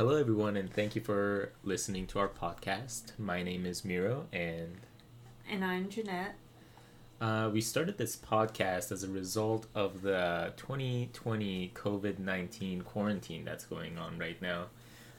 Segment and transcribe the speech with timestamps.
[0.00, 3.18] Hello, everyone, and thank you for listening to our podcast.
[3.18, 4.78] My name is Miro, and
[5.46, 6.36] And I'm Jeanette.
[7.20, 13.66] uh, we started this podcast as a result of the 2020 COVID 19 quarantine that's
[13.66, 14.68] going on right now.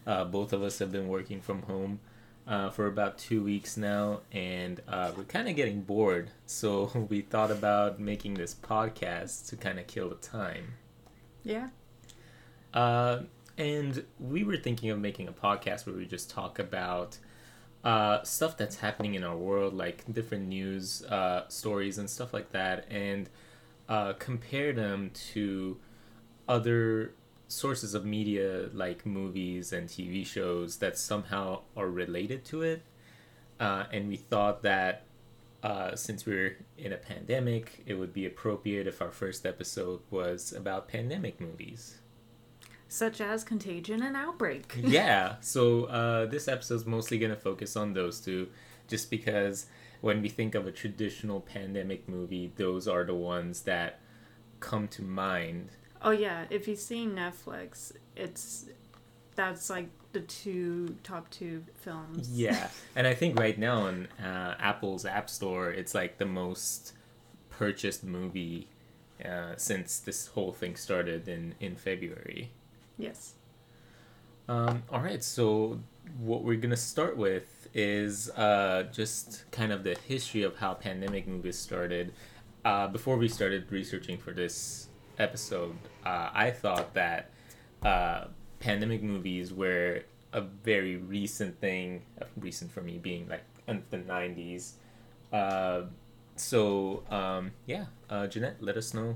[0.07, 1.99] Uh, both of us have been working from home
[2.47, 6.31] uh, for about two weeks now, and uh, we're kind of getting bored.
[6.47, 10.73] So we thought about making this podcast to kind of kill the time.
[11.43, 11.67] Yeah.
[13.57, 17.17] And we were thinking of making a podcast where we just talk about
[17.83, 22.51] uh, stuff that's happening in our world, like different news uh, stories and stuff like
[22.51, 23.29] that, and
[23.89, 25.77] uh, compare them to
[26.47, 27.13] other
[27.47, 32.83] sources of media like movies and TV shows that somehow are related to it.
[33.59, 35.03] Uh, and we thought that
[35.63, 40.51] uh, since we're in a pandemic, it would be appropriate if our first episode was
[40.51, 42.00] about pandemic movies.
[42.91, 44.73] Such as Contagion and Outbreak.
[44.83, 48.49] yeah, so uh, this episode's mostly going to focus on those two,
[48.89, 49.67] just because
[50.01, 54.01] when we think of a traditional pandemic movie, those are the ones that
[54.59, 55.69] come to mind.
[56.01, 58.65] Oh yeah, if you've seen Netflix, it's
[59.35, 62.29] that's like the two top two films.
[62.29, 62.67] Yeah,
[62.97, 66.91] and I think right now on uh, Apple's App Store, it's like the most
[67.49, 68.67] purchased movie
[69.23, 72.51] uh, since this whole thing started in, in February.
[73.01, 73.33] Yes.
[74.47, 75.79] Um, all right, so
[76.19, 81.27] what we're gonna start with is uh, just kind of the history of how pandemic
[81.27, 82.13] movies started.
[82.65, 84.87] Uh, before we started researching for this
[85.17, 85.75] episode,
[86.05, 87.31] uh, I thought that
[87.83, 88.25] uh,
[88.59, 90.03] pandemic movies were
[90.33, 92.03] a very recent thing.
[92.21, 94.73] uh, Recent for me being like in the '90s.
[95.31, 95.83] Uh,
[96.35, 97.85] so um, yeah,
[98.27, 99.15] Jeanette, let us know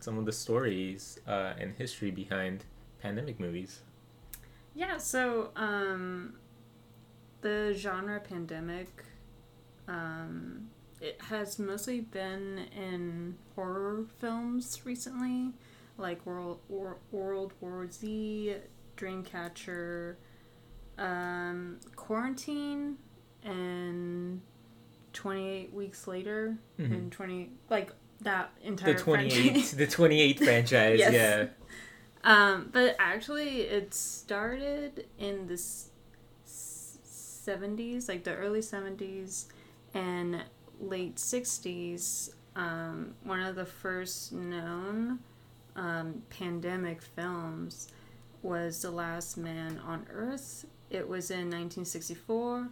[0.00, 2.64] some of the stories and history behind
[3.00, 3.80] pandemic movies.
[4.74, 6.34] Yeah, so um
[7.40, 9.04] the genre pandemic
[9.88, 10.68] um
[11.00, 15.52] it has mostly been in horror films recently,
[15.96, 18.56] like World War, World War Z,
[18.98, 20.16] Dreamcatcher,
[20.98, 22.98] um, Quarantine,
[23.42, 24.42] and
[25.14, 26.92] Twenty Eight Weeks Later, Mhm.
[26.92, 31.12] and twenty like that entire the 28 the 28 franchise Yes.
[31.14, 31.46] yeah
[32.22, 35.60] Um, but actually, it started in the
[36.44, 39.46] seventies, like the early seventies
[39.94, 40.42] and
[40.80, 42.34] late sixties.
[42.56, 45.20] Um, one of the first known
[45.76, 47.88] um, pandemic films
[48.42, 50.66] was The Last Man on Earth.
[50.90, 52.68] It was in 1964,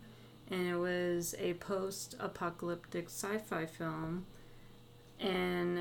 [0.50, 4.26] and it was a post-apocalyptic sci-fi film,
[5.20, 5.80] and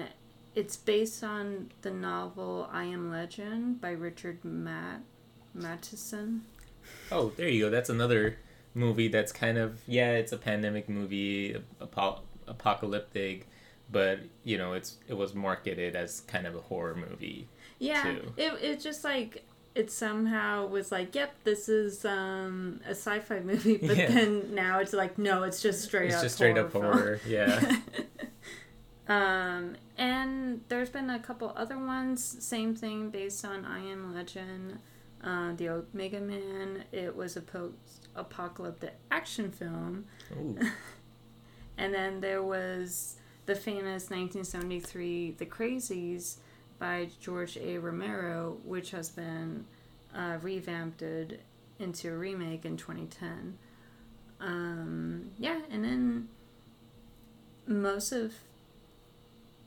[0.57, 5.01] it's based on the novel I Am Legend by Richard Matt
[5.53, 6.41] Matheson.
[7.12, 8.38] oh there you go that's another
[8.73, 13.47] movie that's kind of yeah it's a pandemic movie apo- apocalyptic
[13.91, 17.47] but you know it's it was marketed as kind of a horror movie
[17.79, 18.34] Yeah, Too.
[18.38, 19.44] it it just like
[19.75, 24.07] it somehow was like, yep, this is um, a sci-fi movie, but Yeah.
[24.07, 26.85] then now it's like, no, it's just straight it's up just straight up film.
[26.85, 27.59] horror yeah
[29.07, 34.79] um, and there's been a couple other ones, same thing based on I Am Legend,
[35.23, 36.84] uh, the Omega Man.
[36.91, 40.06] It was a post-apocalyptic action film.
[41.78, 43.16] And then there was
[43.46, 46.38] the famous 1973 The Crazies
[46.79, 47.78] by George A.
[47.78, 49.66] Romero, which has been
[50.16, 51.03] uh, revamped
[51.79, 53.57] into a remake in 2010.
[54.40, 56.29] Um, yeah, and then
[57.67, 58.34] most of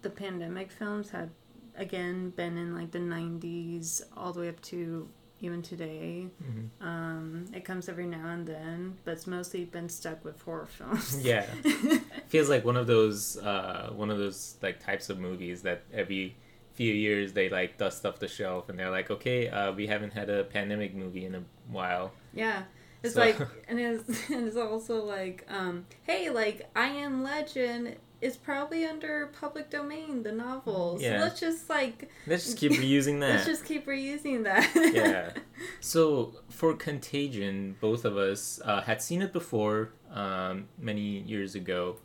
[0.03, 1.31] the pandemic films had,
[1.77, 5.09] again, been in like the 90s all the way up to
[5.43, 6.27] even today.
[6.43, 6.69] Mhm.
[6.87, 11.25] Um, it comes every now and then, but it's mostly been stuck with horror films.
[11.25, 11.47] yeah
[12.29, 16.37] feels like one of those uh one of those like types of movies that every
[16.75, 20.13] few years they like dust off the shelf and they're like okay uh we haven't
[20.13, 22.63] had a pandemic movie in a while Yeah.
[23.03, 23.37] It's So- like
[23.69, 29.27] and it's and it's also like, um, hey, like I Am Legend is probably under
[29.29, 30.99] public domain, the novel.
[30.99, 31.21] So Yeah.
[31.21, 34.71] let's just like let's just keep reusing that let's just keep reusing that.
[34.95, 35.31] yeah.
[35.81, 41.97] So for Contagion, both of us uh, had seen it before um, many years ago.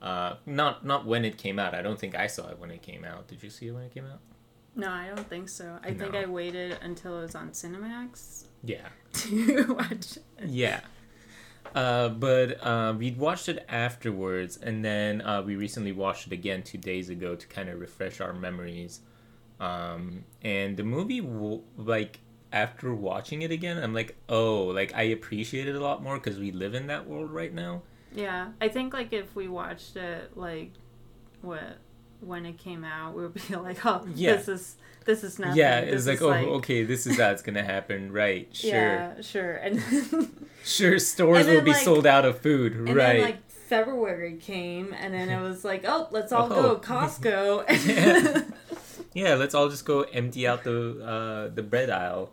[0.00, 1.74] Uh, not not when it came out.
[1.74, 3.26] I don't think I saw it when it came out.
[3.28, 4.20] Did you see it when it came out?
[4.76, 5.78] no, I don't think so.
[5.84, 8.88] I think I waited until it was on Cinemax Yeah.
[9.12, 10.22] to watch it.
[10.46, 10.80] Yeah.
[11.74, 16.62] Uh, but uh, we'd watched it afterwards, and then uh, we recently watched it again
[16.62, 19.00] two days ago to kind of refresh our memories.
[19.60, 22.20] Um, and the movie, w- like,
[22.52, 26.38] after watching it again, I'm like, oh, like I appreciate it a lot more because
[26.38, 27.82] we live in that world right now.
[28.14, 30.70] Yeah, I think like if we watched it like
[31.42, 31.78] what
[32.24, 34.36] when it came out, we would be like, oh, Yeah.
[34.36, 35.56] this is this is nothing.
[35.56, 38.48] yeah, This it's like, oh, okay, this is how it's gonna happen, right?
[38.54, 39.52] Sure, Yeah, sure.
[39.54, 39.82] And
[40.64, 40.98] sure.
[40.98, 43.12] Stores will be like- sold out of food, and right?
[43.14, 46.76] then like February came, and then it was like, oh, let's all Oh.
[46.76, 47.64] go Costco.
[47.86, 48.42] Yeah.
[49.30, 52.30] yeah, let's all just go empty out the uh, the bread aisle.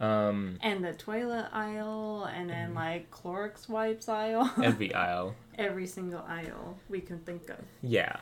[0.00, 4.50] Um, and the toilet aisle, and then like Clorox wipes aisle.
[4.62, 5.34] every aisle.
[5.56, 7.58] Every single aisle we can think of.
[7.82, 8.16] Yeah.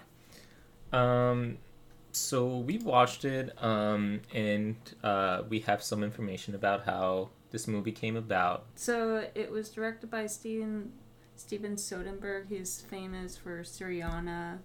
[0.93, 1.59] Um,
[2.13, 7.93] so we watched it, um, and uh, we have some information about how this movie
[7.93, 8.67] came about.
[8.75, 10.93] So it was directed by Steven
[11.37, 12.49] Steven Soderbergh.
[12.49, 14.59] He's famous for Syriana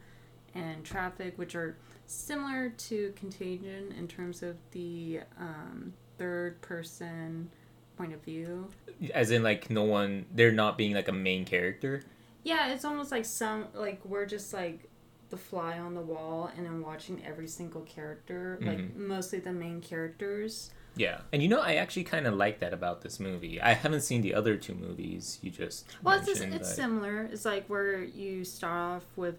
[0.53, 7.49] and Traffic, which are similar to Contagion in terms of the um, third person
[7.97, 8.69] point of view.
[9.13, 12.03] As in, like, no one, they're not being like a main character.
[12.43, 14.89] Yeah, it's almost like some like we're just like
[15.29, 19.07] the fly on the wall and I'm watching every single character, like mm-hmm.
[19.07, 20.71] mostly the main characters.
[20.95, 21.21] Yeah.
[21.31, 23.61] And you know, I actually kind of like that about this movie.
[23.61, 27.23] I haven't seen the other two movies you just Well, it's just, it's but- similar.
[27.31, 29.35] It's like where you start off with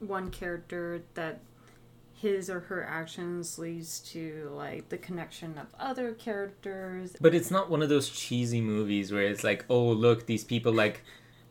[0.00, 1.40] one character that
[2.14, 7.14] his or her actions leads to like the connection of other characters.
[7.20, 10.72] But it's not one of those cheesy movies where it's like, oh, look, these people
[10.72, 11.02] like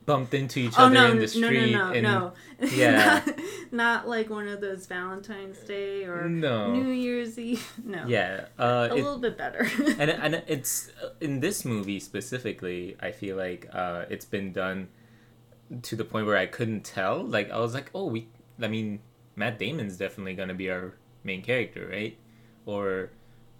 [0.08, 1.72] bumped into each Oh other no, in no, the no, street.
[1.74, 2.34] no, and no,
[2.74, 3.24] Yeah.
[3.28, 3.38] not,
[3.72, 6.74] not like one of those Valentine's Day or No.
[6.74, 7.72] New Year's Eve.
[7.86, 8.46] No, Yeah.
[8.58, 9.70] Uh, a it- little bit better.
[10.00, 12.96] and and it's uh, in this movie specifically.
[13.00, 14.88] I feel like uh, it's been done
[15.84, 17.24] to the point where I couldn't tell.
[17.24, 18.30] Like I was like, oh, we.
[18.62, 19.02] I mean,
[19.36, 22.18] Matt Damon's definitely gonna be our main character, right?
[22.66, 23.12] Or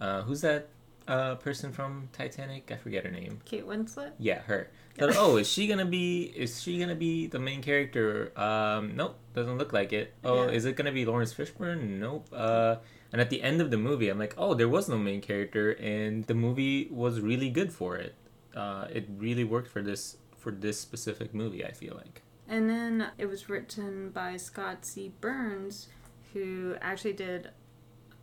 [0.02, 0.70] uh, who's that
[1.08, 2.70] uh, person from Titanic?
[2.72, 3.40] I forget her name.
[3.46, 4.12] Kate Winslet.
[4.20, 4.70] Yeah, her.
[4.98, 6.24] But oh, is she gonna be?
[6.36, 8.32] Is she gonna be the main character?
[8.40, 10.14] Um, nope, doesn't look like it.
[10.24, 10.52] Oh, Yeah.
[10.52, 12.00] is it gonna be Laurence Fishburne?
[12.00, 12.28] Nope.
[12.34, 12.78] Uh,
[13.12, 15.72] and at the end of the movie, I'm like, oh, there was no main character,
[15.72, 18.16] and the movie was really good for it.
[18.56, 21.64] Uh, it really worked for this for this specific movie.
[21.64, 22.24] I feel like.
[22.50, 25.12] And then it was written by Scott Z.
[25.22, 25.90] Burns,
[26.34, 27.52] who actually did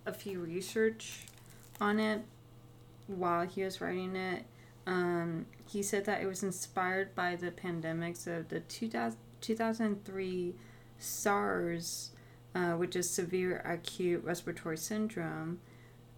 [0.06, 1.26] a few research
[1.80, 2.22] on it
[3.06, 4.44] while he was writing it.
[4.86, 10.54] Um, he said that it was inspired by the pandemics of the 2000, 2003
[10.98, 12.10] SARS,
[12.54, 15.60] uh, which is severe acute respiratory syndrome,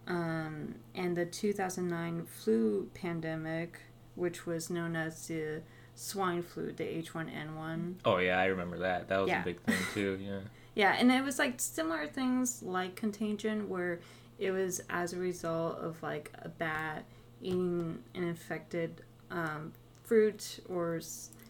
[0.07, 3.79] um, and the 2009 flu pandemic,
[4.15, 5.61] which was known as the
[5.95, 7.95] swine flu, the H1N1.
[8.05, 9.07] Oh yeah, I remember that.
[9.09, 9.41] That was Yeah.
[9.41, 10.19] a big thing too.
[10.21, 10.39] Yeah.
[10.75, 13.99] Yeah, and it was like similar things like Contagion, where
[14.39, 17.05] it was as a result of like a bat
[17.41, 19.01] eating an infected
[19.31, 19.73] um,
[20.03, 20.99] fruit or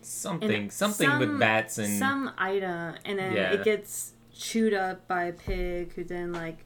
[0.02, 3.52] Something, something with bats and some item, and then Yeah.
[3.54, 6.66] it gets chewed up by a pig, who then like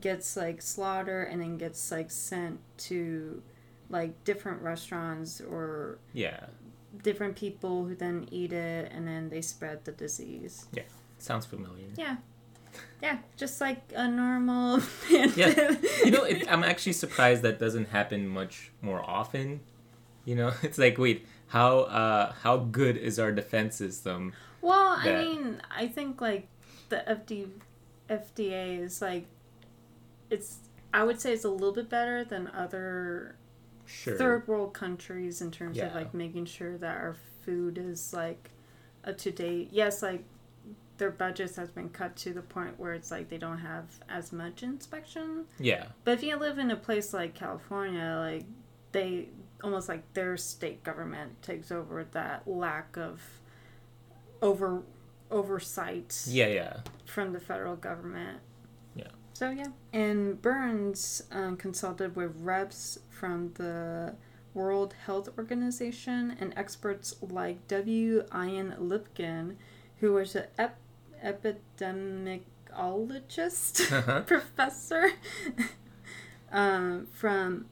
[0.00, 3.40] gets like slaughtered and then gets like sent to
[3.88, 6.46] like different restaurants or yeah,
[7.04, 10.66] different people who then eat it and then they spread the disease.
[10.72, 10.82] Yeah,
[11.18, 11.86] sounds familiar.
[11.96, 12.16] Yeah.
[13.02, 14.80] Yeah, just like a normal
[15.10, 15.74] Yeah.
[16.04, 19.60] you know, it, I'm actually surprised that doesn't happen much more often.
[20.24, 24.32] You know, it's like, wait, how uh, how good is our defense system?
[24.60, 26.46] well, I mean, I think like
[26.88, 27.48] the FD,
[28.08, 29.26] FDA is like,
[30.30, 30.58] it's.
[30.94, 33.34] I would say it's a little bit better than other
[33.84, 34.16] Sure.
[34.16, 38.50] third world countries in terms of like making sure that our food is like
[39.04, 39.68] up to date.
[39.72, 40.22] Yes, like
[41.02, 44.32] their budgets has been cut to the point where it's like they don't have as
[44.32, 45.44] much inspection.
[45.58, 45.86] Yeah.
[46.04, 48.44] But if you live in a place like California, like
[48.92, 49.30] they
[49.64, 53.20] almost like their state government takes over that lack of
[54.40, 54.82] over
[55.28, 56.46] oversight Yeah.
[56.46, 56.76] Yeah.
[57.04, 58.38] from the federal government.
[58.94, 59.08] Yeah.
[59.32, 64.14] So yeah, and Burns um, consulted with reps from the
[64.54, 68.24] World Health Organization and experts like W.
[68.32, 69.56] Ian Lipkin,
[69.98, 70.78] who was an ep-
[71.22, 74.20] epidemiologist Uh-huh.
[74.26, 75.10] professor
[76.52, 77.66] um, from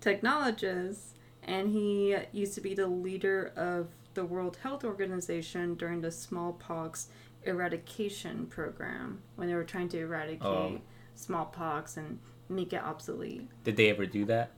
[0.00, 6.10] technologist, and he used to be the leader of the World Health Organization during the
[6.10, 7.08] smallpox
[7.44, 10.80] eradication program when they were trying to eradicate Oh.
[11.14, 12.18] smallpox and
[12.48, 13.48] make it obsolete.
[13.64, 14.50] Did they ever do that?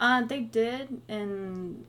[0.00, 1.84] Uh, they did in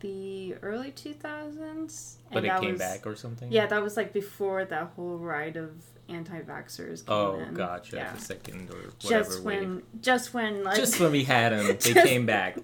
[0.00, 2.16] the early 2000s.
[2.32, 3.50] But it came was- back or something.
[3.52, 5.70] Yeah, that was like before that whole ride of
[6.08, 7.54] anti-vaxxers came Oh, in.
[7.54, 7.96] gotcha.
[7.96, 8.14] Yeah.
[8.14, 9.60] The second or whatever Just wave.
[9.60, 12.58] when, just when, like, Just when we had them, they came back.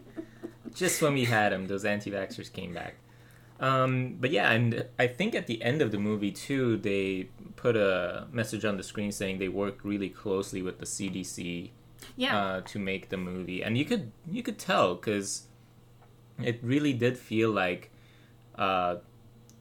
[0.74, 2.94] Just when we had them, those anti-vaxxers came back.
[3.60, 7.76] Um, but yeah, and I think at the end of the movie too, they put
[7.76, 11.70] a message on the screen saying they worked really closely with the CDC
[12.16, 15.46] yeah, uh, to make the movie, and you could you could tell because
[16.42, 17.90] it really did feel like
[18.56, 18.96] uh,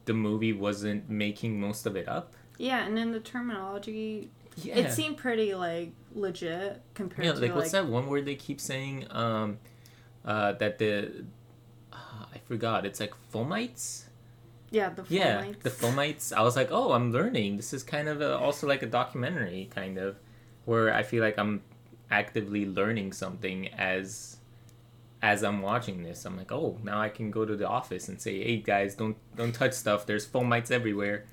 [0.04, 2.34] the movie wasn't making most of it up.
[2.56, 7.32] yeah, and then the terminology, Yeah, it seemed pretty like legit compared yeah.
[7.32, 9.06] to Like, like, what's that one word they keep saying?
[9.10, 9.58] Um,
[10.24, 11.24] uh, that the
[12.34, 12.84] I forgot.
[12.86, 14.04] It's like fomites.
[14.70, 15.62] yeah, the Yeah, fomites.
[15.62, 16.32] the fomites.
[16.32, 17.56] I was like, oh, I'm learning.
[17.56, 20.16] This is kind of a, also like a documentary, kind of,
[20.64, 21.62] where I feel like I'm
[22.10, 24.36] actively learning something as
[25.20, 26.24] as I'm watching this.
[26.24, 29.16] I'm like, oh, now I can go to the office and say, hey guys, don't
[29.36, 30.06] don't touch stuff.
[30.06, 31.24] There's fomites everywhere.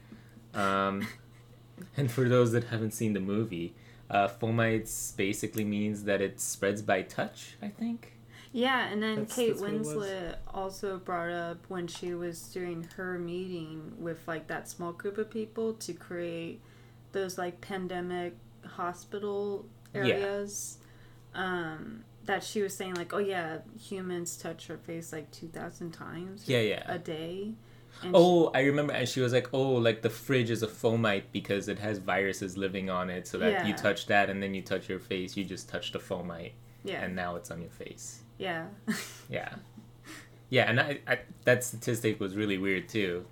[0.54, 1.08] Um,
[1.98, 3.76] and for those that haven't seen the movie,
[4.10, 7.58] uh, fomites basically means that it spreads by touch.
[7.62, 8.14] I think.
[8.58, 9.88] Yeah, and then That's- Kate that's what it was.
[9.90, 15.18] Winslet also brought up when she was doing her meeting with like that small group
[15.18, 16.62] of people to create
[17.12, 20.02] those like pandemic hospital Yeah.
[20.06, 20.78] areas.
[21.34, 25.92] Um, that she was saying like, oh yeah, humans touch her face like two thousand
[25.92, 26.84] times Yeah, yeah.
[26.88, 27.52] a day.
[28.04, 31.24] And Oh, I remember, and she was like, "Oh, like the fridge is a fomite
[31.34, 33.28] because it has viruses living on it.
[33.28, 36.00] So that you touch that, and then you touch your face, you just touch the
[36.00, 36.54] fomite,
[36.86, 38.68] yeah, and now it's on your face." Yeah,
[39.30, 39.56] Yeah,
[40.50, 43.26] yeah, and I, I that statistic was really weird too.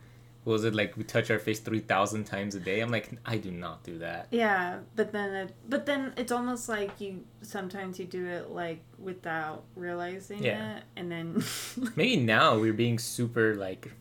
[0.46, 2.82] Was it like we touch our face three thousand times a day?
[2.82, 4.28] I'm like, I do not do that.
[4.30, 4.80] yeah.
[4.96, 9.64] But then, it, but then it's almost like you sometimes you do it like without
[9.78, 10.78] realizing Yeah.
[10.78, 11.42] it, and then
[11.96, 13.92] Maybe now we're being super like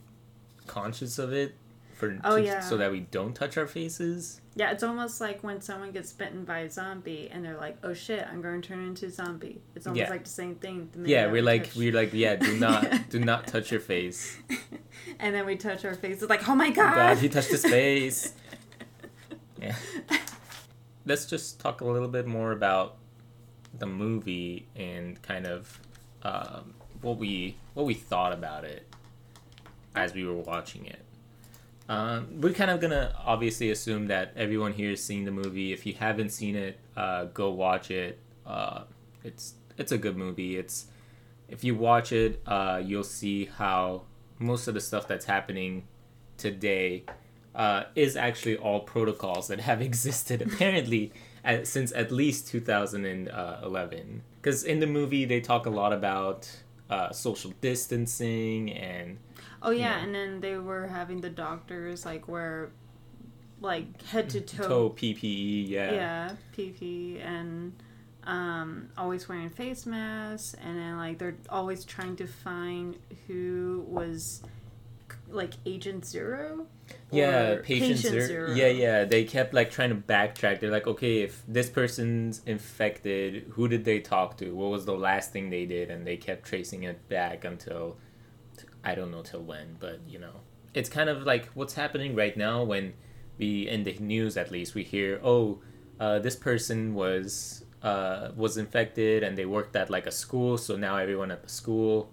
[0.66, 1.54] conscious of it
[1.94, 2.60] for Oh, to- yeah.
[2.60, 4.40] so that we don't touch our faces.
[4.54, 7.94] Yeah, it's almost like when someone gets bitten by a zombie and they're like, "Oh
[7.94, 10.10] shit, I'm going to turn into a zombie." It's almost Yeah.
[10.10, 10.90] like the same thing.
[10.92, 13.80] the Yeah, we're we like touch- we're like yeah, do not do not touch your
[13.80, 14.36] face.
[15.18, 16.20] and then we touch our face.
[16.22, 18.34] It's like, "Oh my god!" God, he touched his face.
[19.60, 19.76] Yeah.
[21.06, 22.96] Let's just talk a little bit more about
[23.78, 25.80] the movie and kind of
[26.24, 28.86] um, what we what we thought about it
[29.94, 31.01] as we were watching it.
[31.92, 35.74] Um, we're kind of gonna obviously assume that everyone here is seen the movie.
[35.74, 38.18] If you haven't seen it, uh, go watch it.
[38.46, 38.84] Uh,
[39.22, 40.56] it's it's a good movie.
[40.56, 40.86] It's
[41.50, 44.04] if you watch it, uh, you'll see how
[44.38, 45.86] most of the stuff that's happening
[46.38, 47.04] today
[47.54, 51.12] uh, is actually all protocols that have existed apparently
[51.44, 54.22] at, since at least 2011.
[54.40, 56.50] Because in the movie they talk a lot about
[56.88, 59.18] uh, social distancing and
[59.62, 62.70] oh yeah, and then they were having the doctors like wear
[63.60, 64.68] like head to toe.
[64.68, 65.68] toe PPE.
[65.68, 65.92] Yeah.
[65.92, 67.72] Yeah, PPE and
[68.24, 74.42] um, always wearing face masks, and then like they're always trying to find who was
[75.28, 76.66] like Agent Zero.
[77.10, 78.52] Yeah, or patient, zero.
[78.52, 79.04] Yeah, yeah.
[79.04, 80.60] They kept like trying to backtrack.
[80.60, 84.54] They're like, okay, if this person's infected, who did they talk to?
[84.54, 85.90] What was the last thing they did?
[85.90, 87.96] And they kept tracing it back until
[88.84, 90.40] I don't know till when, but you know,
[90.74, 92.94] it's kind of like what's happening right now when
[93.38, 95.60] we in the news at least we hear, oh,
[96.00, 100.76] uh, this person was uh, was infected and they worked at like a school, so
[100.76, 102.10] now everyone at the school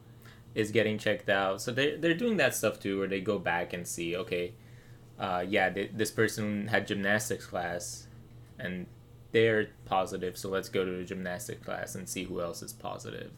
[0.56, 1.62] is getting checked out.
[1.62, 4.54] So they they're doing that stuff too, where they go back and see, okay,
[5.20, 8.08] uh, yeah, th- this person had gymnastics class,
[8.58, 8.86] and
[9.32, 13.32] they're positive, so let's go to the gymnastics class and see who else is positive.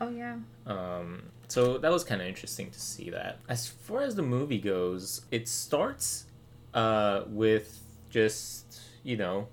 [0.00, 0.36] Oh yeah.
[0.66, 3.38] Um, so that was kind of interesting to see that.
[3.48, 6.26] As far as the movie goes, it starts
[6.74, 9.48] uh, with just you know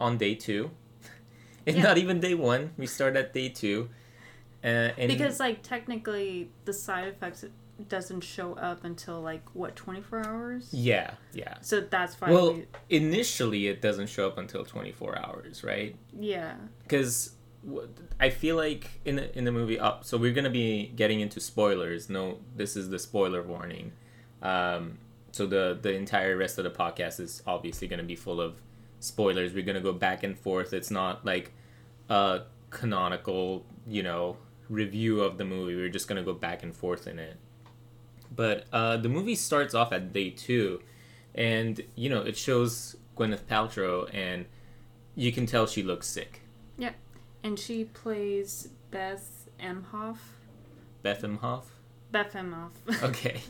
[0.00, 0.70] on day two,
[1.66, 1.82] and Yeah.
[1.82, 2.72] not even day one.
[2.76, 3.88] We start at day two,
[4.64, 4.66] uh,
[4.98, 7.44] and because like technically the side effects
[7.88, 11.56] doesn't show up until like what 24 hours yeah, yeah.
[11.60, 15.94] so that's why Well, we, initially it doesn't show up until twenty four hours, right?
[16.18, 17.32] yeah because
[18.20, 20.04] I feel like in the in the movie up.
[20.04, 22.08] so we're gonna be getting into spoilers.
[22.08, 23.92] No, this is the spoiler warning.
[24.42, 24.98] Um,
[25.32, 28.60] so the the entire rest of the podcast is obviously gonna be full of
[29.00, 29.52] spoilers.
[29.52, 30.72] We're gonna go back and forth.
[30.72, 31.52] It's not like
[32.08, 34.36] a canonical, you know,
[34.68, 35.74] review of the movie.
[35.74, 37.36] We're just gonna go back and forth in it.
[38.34, 40.82] But uh, the movie starts off at day two,
[41.34, 44.46] and you know it shows Gwyneth Paltrow, and
[45.14, 46.42] you can tell she looks sick.
[47.42, 50.18] And she plays beth emhoff
[51.02, 51.64] Beth Emhoff?
[52.12, 52.70] Bethemhoff.
[52.88, 53.02] Bethemhoff.
[53.10, 53.40] Okay.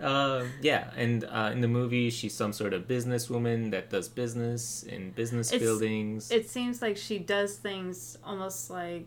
[0.00, 4.82] Um, yeah, and uh, in the movie, she's some sort of businesswoman that does business
[4.82, 6.30] in business It's- buildings.
[6.30, 9.06] it seems like she does things almost like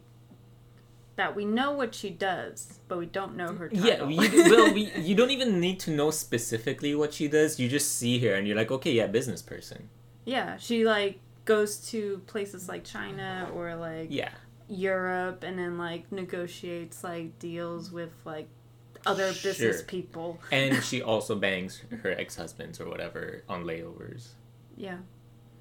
[1.17, 4.17] that we know what she does, but we don't know her yeah, you,
[4.49, 7.59] well, we, you don't even need to know specifically what she does.
[7.59, 9.89] You just see her and you're like, okay, yeah, business person.
[10.25, 14.31] yeah, she like goes to places like China or like Yeah,
[14.67, 18.47] Europe and then like negotiates like deals with like
[19.05, 20.39] other business people.
[20.51, 24.29] and she also bangs her ex-husbands or whatever on layovers.
[24.75, 24.97] Yeah.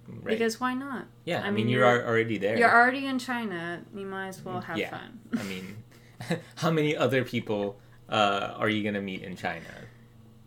[0.06, 0.24] Right?
[0.38, 1.06] Because why not?
[1.24, 2.58] yeah, I, I mean, mean, you're, you're- already there.
[2.58, 4.90] You're already in China, you might as well have Yeah.
[4.90, 5.20] fun.
[5.38, 5.76] I mean,
[6.56, 9.64] how many other people uh, are you gonna meet in China?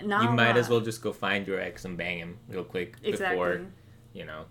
[0.04, 2.98] Not you might as well just go find your ex and bang him real quick
[3.04, 3.36] exactly.
[3.36, 3.62] before
[4.14, 4.46] you know.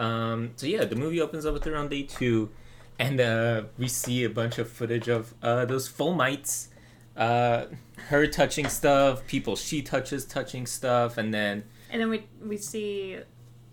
[0.00, 0.50] Um.
[0.56, 2.50] So yeah, the movie opens up with her on day two,
[2.98, 6.68] and uh, we see a bunch of footage of uh, those fomites,
[7.16, 7.66] uh,
[8.08, 13.18] her touching stuff, people she touches touching stuff, and then And then we we see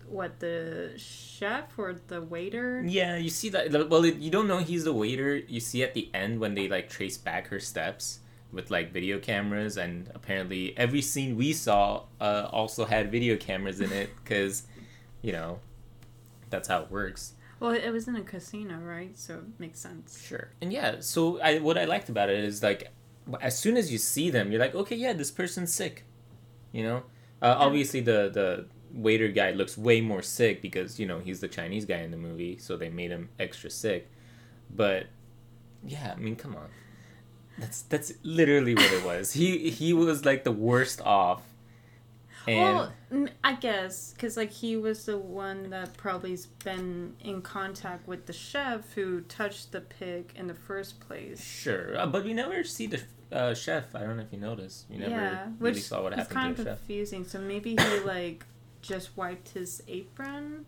[0.08, 2.82] what the chef or the waiter.
[2.86, 3.88] yeah, you see that.
[3.90, 5.36] Well, it, you don't know he's the waiter.
[5.36, 8.20] You see at the end when they like trace back her steps
[8.52, 13.80] with like video cameras, and apparently every scene we saw uh, also had video cameras
[13.80, 14.62] in it because,
[15.20, 15.58] you know,
[16.50, 17.34] that's how it works.
[17.60, 19.18] Well, it was in a casino, right?
[19.18, 20.22] So it makes sense.
[20.22, 20.50] Sure.
[20.60, 22.92] And yeah, so I what I liked about it is like
[23.40, 26.04] as soon as you see them, you're like, okay, yeah, this person's sick.
[26.72, 26.96] You know,
[27.42, 31.48] uh, obviously the the waiter guy looks way more sick because you know he's the
[31.48, 34.10] Chinese guy in the movie, so they made him extra sick.
[34.70, 35.06] But
[35.84, 36.68] yeah, I mean, come on,
[37.58, 39.32] that's that's literally what it was.
[39.32, 41.42] he he was like the worst off.
[42.48, 48.06] And well, I guess because like he was the one that probably's been in contact
[48.08, 51.42] with the chef who touched the pig in the first place.
[51.42, 53.00] sure, uh, but we never see the
[53.32, 53.94] uh, chef.
[53.94, 54.86] I don't know if you noticed.
[54.90, 56.78] We never yeah, really which saw what happened kind to of chef.
[56.78, 57.24] confusing.
[57.26, 58.44] So maybe he like
[58.82, 60.64] just wiped his apron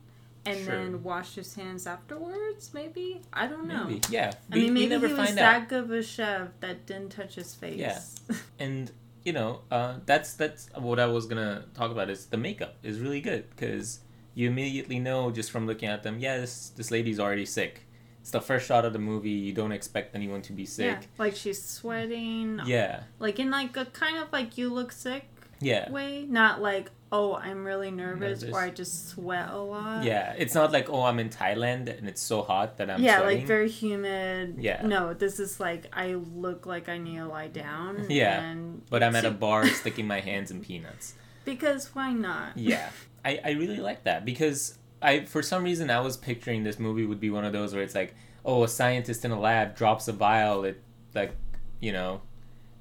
[0.47, 0.67] and Sure.
[0.77, 2.71] then washed his hands afterwards.
[2.75, 3.85] Maybe I don't know.
[3.85, 4.01] Maybe.
[4.11, 4.33] Yeah.
[4.51, 7.35] I mean, we maybe never he was that good of a chef that didn't touch
[7.35, 7.79] his face.
[7.79, 8.01] Yeah.
[8.59, 8.91] And
[9.25, 12.11] you know, uh, that's that's what I was gonna talk about.
[12.11, 14.01] Is the makeup is really good because
[14.35, 16.19] you immediately know just from looking at them.
[16.19, 17.87] Yeah, this this lady's already sick.
[18.21, 19.31] It's the first shot of the movie.
[19.31, 20.87] You don't expect anyone to be sick.
[20.87, 21.09] yeah, sick.
[21.19, 22.61] like she's sweating.
[22.67, 23.05] Yeah.
[23.19, 25.25] Like in like a kind of like you look sick
[25.61, 25.91] Yeah.
[25.91, 28.55] way, not like oh I'm really nervous, Nervous.
[28.57, 30.05] or I just sweat a lot.
[30.05, 30.35] Yeah.
[30.39, 33.39] It's not like oh I'm in Thailand and it's so hot that I'm yeah, sweating.
[33.39, 34.57] like very humid.
[34.59, 34.83] Yeah.
[34.87, 38.07] No, this is like I look like I need to lie down.
[38.11, 38.55] Yeah,
[38.89, 41.15] but I'm at a bar sticking my hands in peanuts.
[41.45, 42.57] because why not?
[42.57, 42.91] Yeah,
[43.25, 47.07] I, I really like that because I for some reason I was picturing this movie
[47.07, 50.09] would be one of those where it's like, oh, a scientist in a lab drops
[50.09, 50.83] a vial, it
[51.15, 51.35] like,
[51.81, 52.23] you know,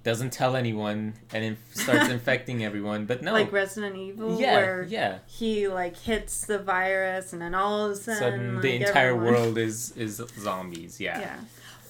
[0.09, 3.05] doesn't tell anyone and it starts infecting everyone.
[3.05, 5.19] But no, Like Resident Evil, yeah, where yeah.
[5.27, 9.09] he like hits the virus and then all of a sudden, Sudden like, the entire
[9.13, 10.99] everyone- world is is zombies.
[10.99, 11.19] Yeah.
[11.19, 11.39] Yeah.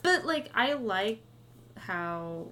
[0.03, 1.21] But like I like
[1.77, 2.47] how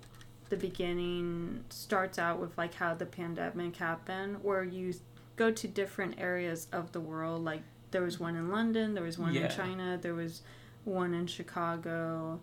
[0.49, 4.93] the beginning starts out with like how the pandemic happened where you
[5.35, 9.17] go to different areas of the world like there was one in London, there was
[9.19, 9.45] one Yeah.
[9.45, 10.41] in China, there was
[10.85, 12.39] one in Chicago.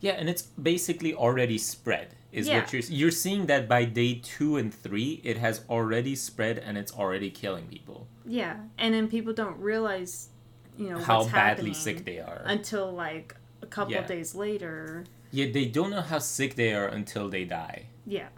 [0.00, 2.14] Yeah, and it's basically already spread.
[2.30, 2.60] Is Yeah.
[2.60, 6.76] what you're you're seeing that by day two and three, it has already spread and
[6.76, 8.06] it's already killing people.
[8.26, 8.56] Yeah.
[8.76, 10.28] And then people don't realize,
[10.76, 12.42] you know, How badly sick they are.
[12.44, 14.06] until like a couple Yeah.
[14.06, 15.04] days later.
[15.30, 17.86] Yeah, they don't know how sick they are until they die.
[18.06, 18.28] Yeah.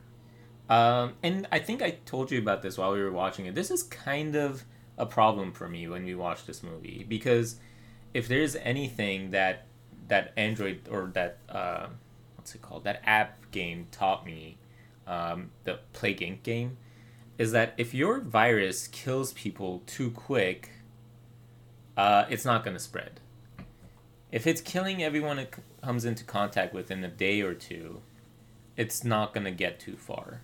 [0.69, 3.55] Um, and I think I told you about this while we were watching it.
[3.57, 4.65] This is kind of
[4.97, 7.57] a problem for me when we watch this movie because
[8.15, 9.67] if there's anything that
[10.11, 11.87] that Android or that uh,
[12.37, 14.59] what's it called that app game taught me,
[15.07, 16.77] um, the Plague game,
[17.39, 20.71] is that if your virus kills people too quick,
[21.97, 23.21] uh, it's not going to spread.
[24.31, 28.01] If it's killing everyone it comes into contact with in a day or two,
[28.77, 30.43] it's not gonna get too far.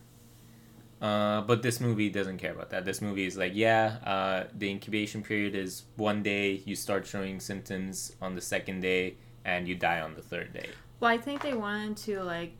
[1.00, 2.84] Uh, but this movie doesn't care about that.
[2.84, 6.62] This movie is like, yeah, uh, the incubation period is one day.
[6.64, 10.68] You start showing symptoms on the second day, and you die on the third day.
[11.00, 12.52] Well, I think they wanted to like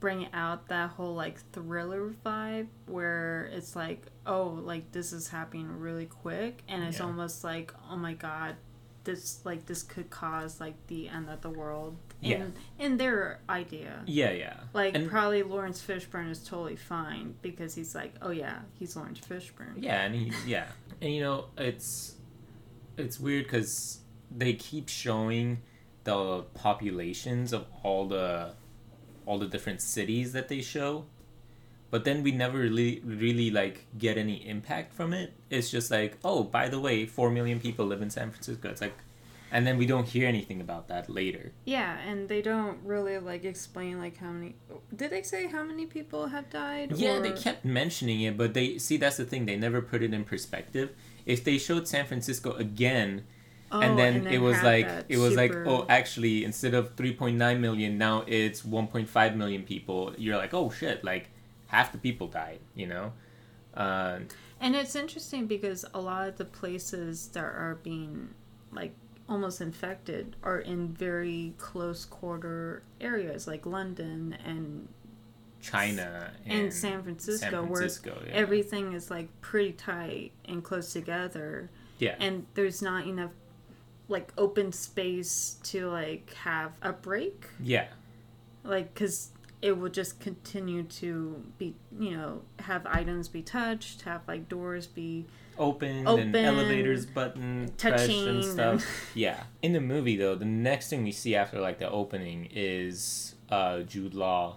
[0.00, 5.78] bring out that whole like thriller vibe where it's like, oh, like this is happening
[5.78, 7.04] really quick, and it's Yeah.
[7.06, 8.56] almost like, oh my god,
[9.04, 11.96] this like this could cause like the end of the world.
[12.22, 12.84] In, Yeah.
[12.86, 14.02] in their idea.
[14.06, 14.60] Yeah, yeah.
[14.72, 19.20] Like and, probably Laurence Fishburne is totally fine because he's like, oh yeah, he's Laurence
[19.20, 19.74] Fishburne.
[19.76, 20.66] yeah, and he, yeah,
[21.00, 22.16] and you know, it's
[22.96, 24.00] it's weird because
[24.36, 25.60] they keep showing
[26.04, 28.52] the populations of all the
[29.26, 31.06] all the different cities that they show
[31.90, 36.18] but then we never really really like get any impact from it it's just like
[36.24, 38.94] oh by the way 4 million people live in san francisco it's like
[39.52, 43.44] and then we don't hear anything about that later Yeah, and they don't really like
[43.44, 44.56] explain like how many.
[44.96, 46.92] Did they say how many people have died?
[46.96, 50.12] yeah they kept mentioning it but they see that's the thing they never put it
[50.12, 50.90] in perspective
[51.24, 53.24] if they showed san francisco again
[53.74, 57.98] Oh, and then it was like it was like oh actually instead of 3.9 million
[57.98, 60.14] now it's 1.5 million people.
[60.16, 61.28] You're like oh shit like
[61.66, 63.12] half the people died you know?
[63.74, 64.20] Uh,
[64.60, 68.28] And it's interesting because a lot of the places that are being
[68.70, 68.94] like
[69.28, 74.86] almost infected are in very close quarter areas like London and
[75.60, 78.34] china and, and San Francisco, San Francisco, where yeah.
[78.34, 81.70] everything is like pretty tight and close together.
[81.98, 82.14] Yeah.
[82.20, 83.30] And there's not enough
[84.08, 87.46] like open space to like have a break?
[87.60, 87.86] Yeah.
[88.62, 89.30] Like because
[89.62, 94.86] it will just continue to be you know have items be touched have like doors
[94.86, 95.24] be
[95.58, 98.84] open, Open, and elevators button touching and stuff.
[99.14, 99.44] yeah.
[99.62, 103.80] In the movie though the next thing we see after like the opening is uh
[103.80, 104.56] jude law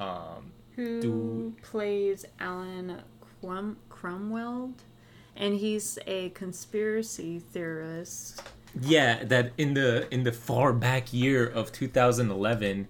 [0.00, 3.02] um who Do- plays alan
[3.40, 4.72] Crum- cromwell
[5.36, 8.42] and he's a conspiracy theorist
[8.80, 12.88] Yeah, that in the in the far back year of 2011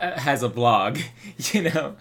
[0.00, 0.98] uh, has a blog,
[1.52, 1.96] you know.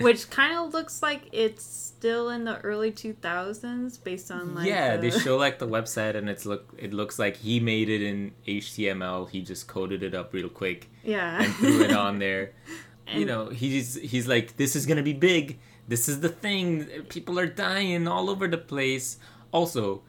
[0.00, 4.96] which kind of looks like it's still in the early 2000s based on like yeah,
[4.96, 8.02] the- they show like the website and it's look it looks like he made it
[8.02, 9.28] in HTML.
[9.28, 12.52] He just coded it up real quick yeah and threw it on there.
[13.12, 15.58] you know, he's he's like this is going to be big.
[15.88, 16.86] This is the thing.
[17.08, 19.18] People are dying all over the place.
[19.52, 20.02] Also,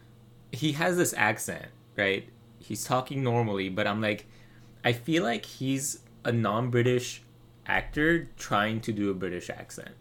[0.51, 2.29] he has this accent, right?
[2.60, 4.27] He's talking normally, but I'm like
[4.83, 7.23] I feel like he's a non-British
[7.65, 9.95] actor trying to do a British accent.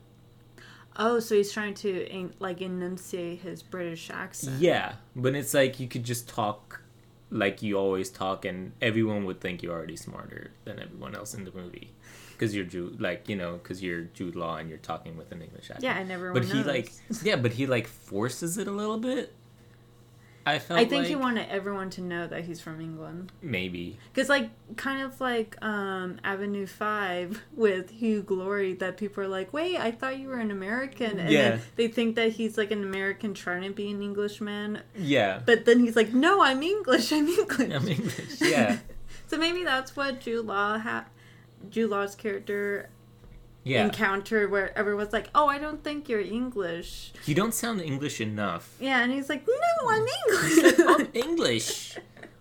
[0.99, 5.89] oh so he's trying to like enunciate his british accent Yeah, but it's like you
[5.89, 6.83] could just talk
[7.31, 11.45] like you always talk, and everyone would think you're already smarter than everyone else in
[11.45, 11.93] the movie
[12.33, 15.43] because you're Jude, like you know, because you're Jude Law and you're talking with an
[15.43, 15.83] English accent.
[15.83, 16.67] yeah and everyone but he knows.
[16.67, 19.35] like, yeah, but he like forces it a little bit.
[20.49, 23.33] I felt I think like he wanted everyone to know that he's from England.
[23.43, 29.29] maybe Because, like, kind of like um, Avenue 5 with Hugh Laurie, that people are
[29.29, 31.19] like, wait, I thought you were an American.
[31.19, 31.49] And Yeah.
[31.51, 34.83] then they think that he's like an American trying to be an Englishman.
[34.97, 35.41] yeah.
[35.45, 37.13] But then he's like, no, I'm English.
[37.13, 37.73] I'm English.
[37.73, 38.41] I'm English.
[38.41, 38.79] Yeah,
[39.27, 41.07] so maybe that's what Jude Law ha-
[41.71, 42.89] Jude Law's character
[43.67, 43.85] yeah.
[43.85, 47.13] encountered where everyone's like, oh, I don't think you're English.
[47.25, 48.75] You don't sound English enough.
[48.81, 50.79] Yeah, and he's like, no, I'm English.
[50.87, 51.97] I'm English.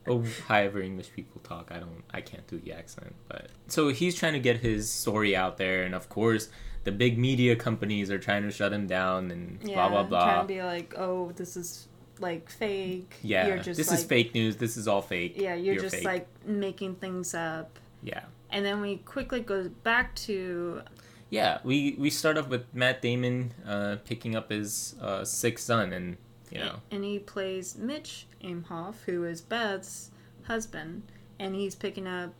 [0.08, 1.72] Or however English people talk.
[1.72, 3.16] I don't I can't do the accent.
[3.28, 6.50] But so he's trying to get his story out there and of course
[6.84, 10.42] the big media companies are trying to shut him down and blah blah Trying blah.
[10.42, 11.88] to be like, oh, this is
[12.20, 13.16] like fake.
[13.24, 13.48] Yeah.
[13.48, 14.58] You're just this like, is fake news.
[14.58, 15.34] This is all fake.
[15.38, 16.06] Yeah, you're, just fake.
[16.06, 17.80] like making things up.
[18.04, 18.22] Yeah.
[18.52, 20.82] And then we quickly go back to
[21.30, 25.92] Yeah, we we start off with Matt Damon uh, picking up his uh, sick son
[25.94, 26.18] and
[26.52, 30.12] you know and he plays Mitch Emhoff, who is Beth's
[30.44, 31.02] husband,
[31.40, 32.34] and he's picking up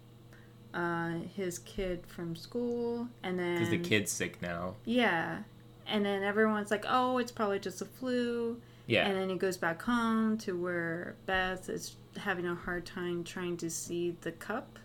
[0.74, 4.76] uh, his kid from school, and then because the kid's sick now.
[4.86, 5.40] yeah,
[5.88, 9.08] and then everyone's like, "Oh, it's probably just a flu," Yeah.
[9.08, 13.58] and then he goes back home to where Beth is having a hard time trying
[13.58, 14.78] to see the cup.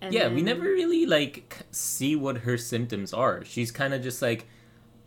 [0.00, 3.44] And yeah, we never really like see what her symptoms are.
[3.44, 4.46] She's kind of just like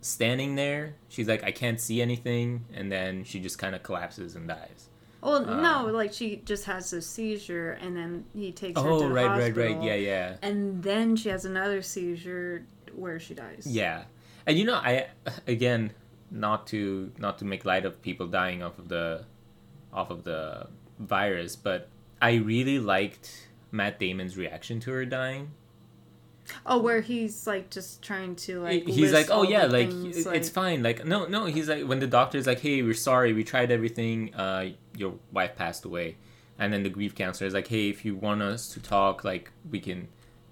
[0.00, 0.94] standing there.
[1.08, 4.88] She's like, I can't see anything, and then she just kind of collapses and dies.
[5.22, 8.92] Well, Uh, no, like she just has a seizure, and then he takes her to
[8.94, 9.84] Oh, the right, right, hospital, right.
[9.84, 13.66] Yeah, yeah, And then she has another seizure where she dies.
[13.66, 14.04] yeah.
[14.46, 15.08] And you know, I
[15.46, 15.92] again,
[16.30, 19.26] not to not to make light of people dying off of the
[19.92, 20.66] off of the
[20.98, 21.88] virus, but
[22.22, 25.50] I really liked Matt Damon's reaction to her dying.
[26.66, 28.84] Oh, where he's like just trying to like.
[28.86, 30.82] he's like, oh yeah, like things, it's fine.
[30.82, 31.44] Like no, no.
[31.44, 34.34] He's like when the doctor's like, hey, we're sorry, we tried everything.
[34.34, 36.16] Uh, your wife passed away,
[36.58, 39.52] and then the grief counselor is like, hey, if you want us to talk, like
[39.70, 40.08] we can,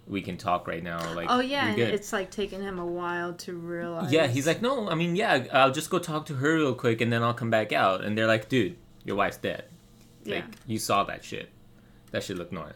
[0.07, 1.01] we can talk right now.
[1.15, 4.13] Like Oh yeah, and it's like taking him a while to realize.
[4.13, 4.29] yeah.
[4.29, 7.13] He's like, no, I mean, yeah, I'll just go talk to her real quick, and
[7.13, 8.05] then I'll come back out.
[8.05, 9.65] And they're like, dude, your wife's dead.
[10.25, 10.45] Like Yeah.
[10.67, 11.49] you saw that shit.
[12.13, 12.75] That shit looked normal.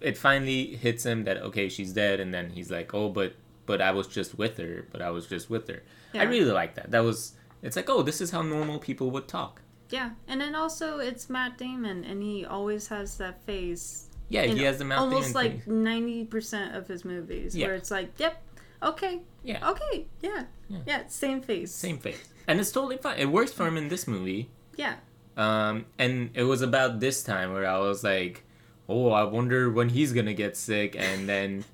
[0.00, 3.34] It finally hits him that okay, she's dead, and then he's like, oh, but
[3.66, 4.86] but I was just with her.
[4.92, 5.82] But I was just with her.
[6.14, 6.90] I really like that.
[6.90, 7.32] That was.
[7.62, 9.60] It's like, oh, this is how normal people would talk.
[9.90, 14.62] Yeah, and then also it's Matt Damon, and he always has that face Yeah, he
[14.64, 17.66] has the Mount almost Damon like ninety percent of his movies, Yeah.
[17.68, 18.42] where it's like, yep,
[18.82, 19.66] okay, Yeah.
[19.70, 20.78] okay, yeah, Yeah.
[20.86, 22.22] yeah, same face, Same face.
[22.46, 23.18] And it's totally fine.
[23.18, 24.50] It works for him in this movie.
[24.76, 24.96] yeah.
[25.36, 28.44] Um, and it was about this time where I was like,
[28.88, 30.96] oh, I wonder when he's gonna get sick.
[30.96, 31.64] And then,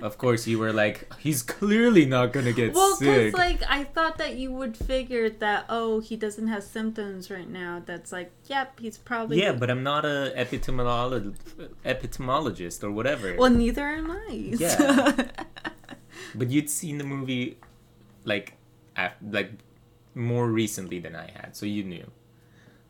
[0.00, 2.76] of course, you were like, he's clearly not gonna get sick.
[2.76, 7.30] Well, because like I thought that you would figure that oh he doesn't have symptoms
[7.30, 7.82] right now.
[7.84, 13.36] That's like yep he's probably yeah, but I'm not a epidemiologist, epidemiologist or whatever.
[13.38, 14.54] well neither am I.
[14.58, 15.12] Yeah.
[16.34, 17.58] but you'd seen the movie,
[18.24, 18.54] like,
[18.96, 19.52] af- like
[20.14, 22.10] more recently than I had, so you knew.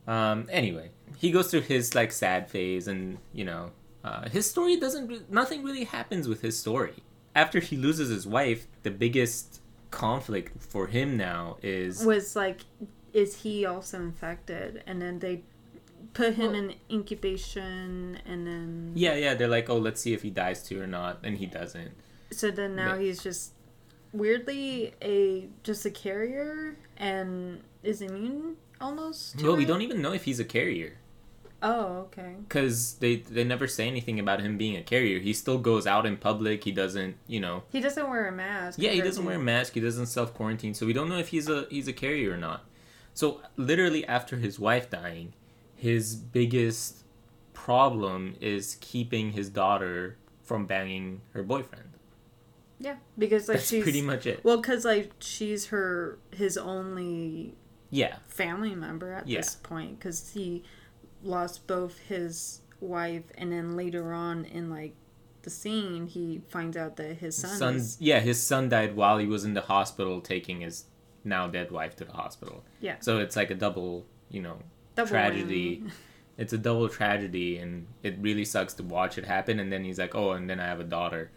[0.07, 3.71] Um, anyway, he goes through his like sad phase, and you know,
[4.03, 5.29] uh, his story doesn't.
[5.31, 6.95] Nothing really happens with his story.
[7.35, 12.61] After he loses his wife, the biggest conflict for him now is was like
[13.13, 14.83] is he also infected?
[14.87, 15.41] And then they
[16.13, 19.33] put him Well- in incubation, and then yeah, yeah.
[19.33, 21.91] They're like, oh, let's see if he dies too or not, and he doesn't.
[22.31, 23.53] so then now But- he's just
[24.13, 29.41] weirdly a just a carrier and is immune almost.
[29.41, 30.97] Well, we don't even know if he's a carrier.
[31.63, 32.35] Oh, okay.
[32.47, 35.19] because they they never say anything about him being a carrier.
[35.19, 36.63] He still goes out in public.
[36.63, 37.63] He doesn't, you know.
[37.71, 38.77] He doesn't wear a mask.
[38.79, 39.73] Yeah, he doesn't wear a mask.
[39.73, 40.75] He doesn't self quarantine.
[40.75, 42.65] So we don't know if he's a he's a carrier or not.
[43.15, 45.33] So literally after his wife dying,
[45.75, 47.03] his biggest
[47.53, 51.89] problem is keeping his daughter from banging her boyfriend.
[52.79, 54.43] Yeah, because like That's she's pretty much it.
[54.43, 57.55] well, because like she's her his only
[57.89, 59.39] Yeah, family member at Yeah.
[59.39, 60.63] this point because he
[61.23, 64.93] lost both his wife and then later on in like
[65.41, 69.25] the scene he finds out that his son, is Yeah, his son died while he
[69.25, 70.85] was in the hospital taking his
[71.23, 72.63] now dead wife to the hospital.
[72.81, 74.57] yeah So it's like a double, you know,
[74.95, 75.83] double tragedy.
[76.37, 79.97] it's a double tragedy and it really sucks to watch it happen and then he's
[79.97, 81.31] like oh and then i have a daughter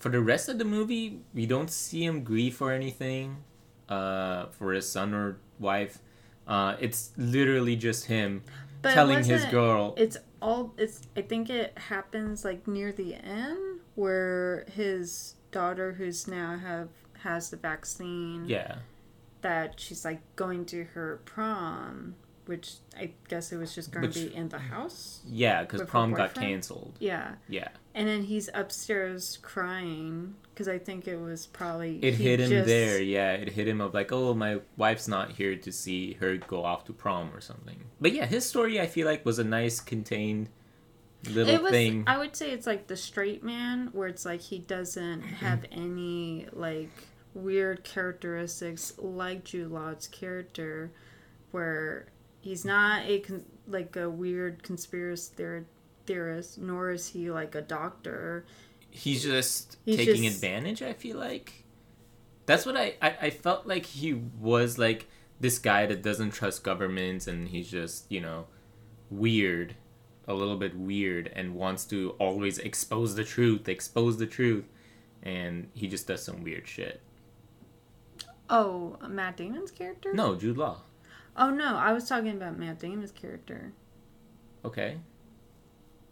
[0.00, 3.36] for the rest of the movie we don't see him grieve or anything
[3.88, 5.98] uh, for his son or wife
[6.46, 8.42] uh, it's literally just him
[8.82, 11.00] But telling his girl It's all it's.
[11.16, 16.88] I think it happens like near the end where his daughter, who's now have
[17.22, 18.76] has the vaccine, yeah
[19.42, 22.14] that she's like going to her prom,
[22.46, 25.20] which I guess it was just going Which- to be in the house.
[25.26, 31.08] yeah because prom got canceled Yeah, yeah and then he's upstairs crying because I think
[31.08, 34.32] it was probably it hit him just- there yeah it hit him of like oh
[34.34, 38.26] my wife's not here to see her go off to prom or something but yeah
[38.26, 40.48] his story i feel like was a nice contained
[41.30, 41.72] little It was.
[41.72, 45.64] thing I would say it's like the straight man, where it's like he doesn't have
[45.72, 46.90] any like
[47.34, 50.92] weird characteristics like Jude Law's character,
[51.50, 52.06] where
[52.40, 55.64] he's not a con- like a weird conspiracy theor-
[56.06, 58.44] theorist, nor is he like a doctor.
[58.90, 61.64] he's just He's taking just- advantage i feel like
[62.46, 65.06] that's what I, I i felt like he was like
[65.38, 68.46] this guy that doesn't trust governments and he's just you know
[69.10, 69.74] weird
[70.26, 74.64] a little bit weird and wants to always expose the truth expose the truth
[75.22, 77.00] and he just does some weird shit
[78.48, 80.14] Oh, Matt Damon's character?
[80.14, 80.82] no jude law
[81.38, 83.72] Oh no, I was talking about Matt Damon's character.
[84.64, 84.98] okay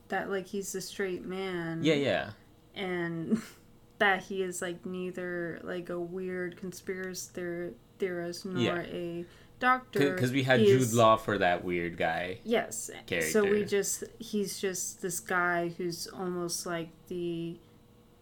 [0.08, 1.82] That like he's a straight man.
[1.82, 2.30] yeah yeah
[2.74, 3.40] and
[3.98, 8.80] that he is like neither like a weird conspiracy theor- theorist nor Yeah.
[8.82, 9.24] a
[9.60, 12.90] doctor because we had He jude law for that weird guy yes
[13.30, 17.56] so we just he's just this guy who's almost like the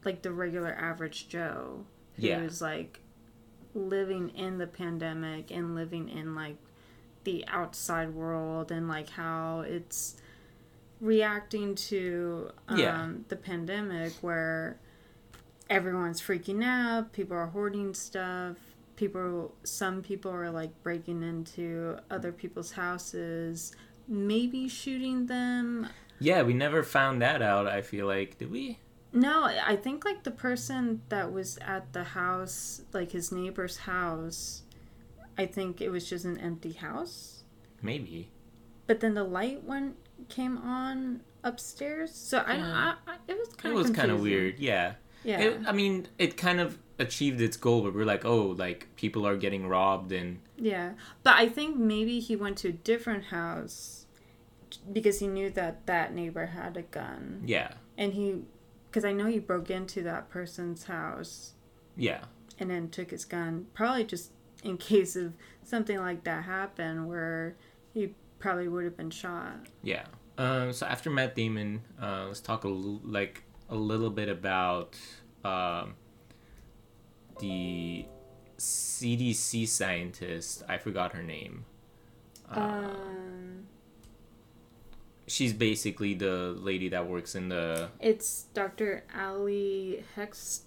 [0.04, 1.84] like the regular average joe
[2.16, 2.40] Yeah.
[2.40, 3.00] who's like
[3.74, 6.56] living in the pandemic and living in like
[7.24, 10.16] the outside world and like how it's
[11.02, 13.08] reacting to um, Yeah.
[13.28, 14.78] the pandemic where
[15.68, 18.56] everyone's freaking out people are hoarding stuff
[18.96, 23.74] people some people are like breaking into other people's houses
[24.06, 25.88] maybe shooting them
[26.20, 28.78] yeah we never found that out i feel like did we
[29.14, 34.62] no, I think like the person that was at the house, like his neighbor's house,
[35.36, 37.44] I think it was just an empty house.
[37.82, 38.30] maybe
[38.86, 39.96] But then the light went
[40.28, 42.56] came on upstairs, so I.
[42.56, 42.94] Yeah.
[43.06, 45.60] I, I, it was kind it kind was of kind of weird yeah Yeah, It,
[45.66, 49.36] I mean, it kind of achieved its goal, but we're like, oh, like people are
[49.36, 50.92] getting robbed, and yeah.
[51.22, 54.06] But I think maybe he went to a different house
[54.92, 58.42] because he knew that that neighbor had a gun, yeah, and he,
[58.90, 61.52] because I know he broke into that person's house.
[61.96, 62.24] yeah,
[62.58, 64.30] and then took his gun probably just
[64.64, 65.32] in case of
[65.62, 67.56] something like that happened where
[67.94, 70.04] he probably would have been shot yeah.
[70.38, 74.96] Um, so after Matt Damon, uh, let's talk a l- like a little bit about
[75.44, 75.94] um,
[77.38, 78.06] the
[78.58, 80.62] CDC scientist.
[80.68, 81.66] I forgot her name.
[82.50, 83.66] Uh, um,
[85.26, 87.90] she's basically the lady that works in the.
[88.00, 89.04] it's Dr.
[89.14, 90.62] Ali Hex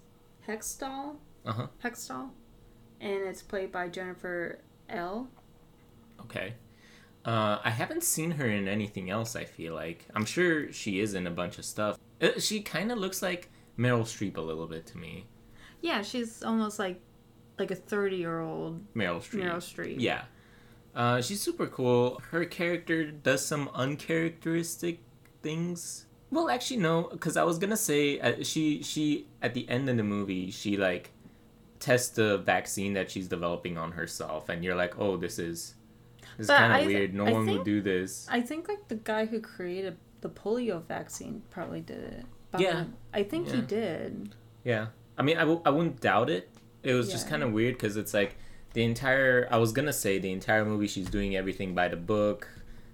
[0.47, 1.15] Hextall.
[1.45, 1.67] Uh huh.
[1.83, 2.29] Hextall,
[3.01, 4.59] and it's played by Jennifer
[4.89, 5.27] L.
[6.21, 6.53] Okay.
[7.25, 9.35] Uh, I haven't seen her in anything else.
[9.35, 11.97] I feel like I'm sure she is in a bunch of stuff.
[12.21, 15.25] Uh, she kind of looks like Meryl Streep a little bit to me.
[15.81, 17.01] Yeah, she's almost like
[17.57, 19.43] like a thirty year old Meryl Streep.
[19.43, 19.95] Meryl Streep.
[19.99, 20.23] Yeah.
[20.93, 22.21] Uh, she's super cool.
[22.31, 24.99] Her character does some uncharacteristic
[25.41, 26.05] things.
[26.31, 29.97] Well, actually, no, because I was gonna say uh, she she at the end of
[29.97, 31.11] the movie she like
[31.79, 35.75] tests the vaccine that she's developing on herself, and you're like, oh, this is
[36.37, 37.13] But kind of weird.
[37.13, 38.27] No I one think- would do this.
[38.29, 42.25] I think like the guy who created the polio vaccine probably did it.
[42.51, 42.85] But Yeah.
[43.13, 44.35] I think he did.
[44.63, 46.49] Yeah, I mean, I w- I wouldn't doubt it.
[46.83, 48.35] It was just kind of weird because it's like
[48.73, 49.47] the entire.
[49.51, 52.47] I was gonna say the entire movie she's doing everything by the book,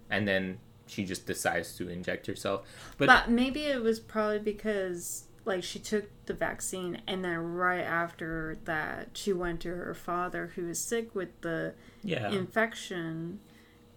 [0.10, 2.68] and then she just decides to inject herself.
[2.98, 7.82] But, But, maybe it was probably because like she took the vaccine and then right
[7.82, 11.74] after that she went to her father who was sick with the
[12.04, 13.40] yeah, infection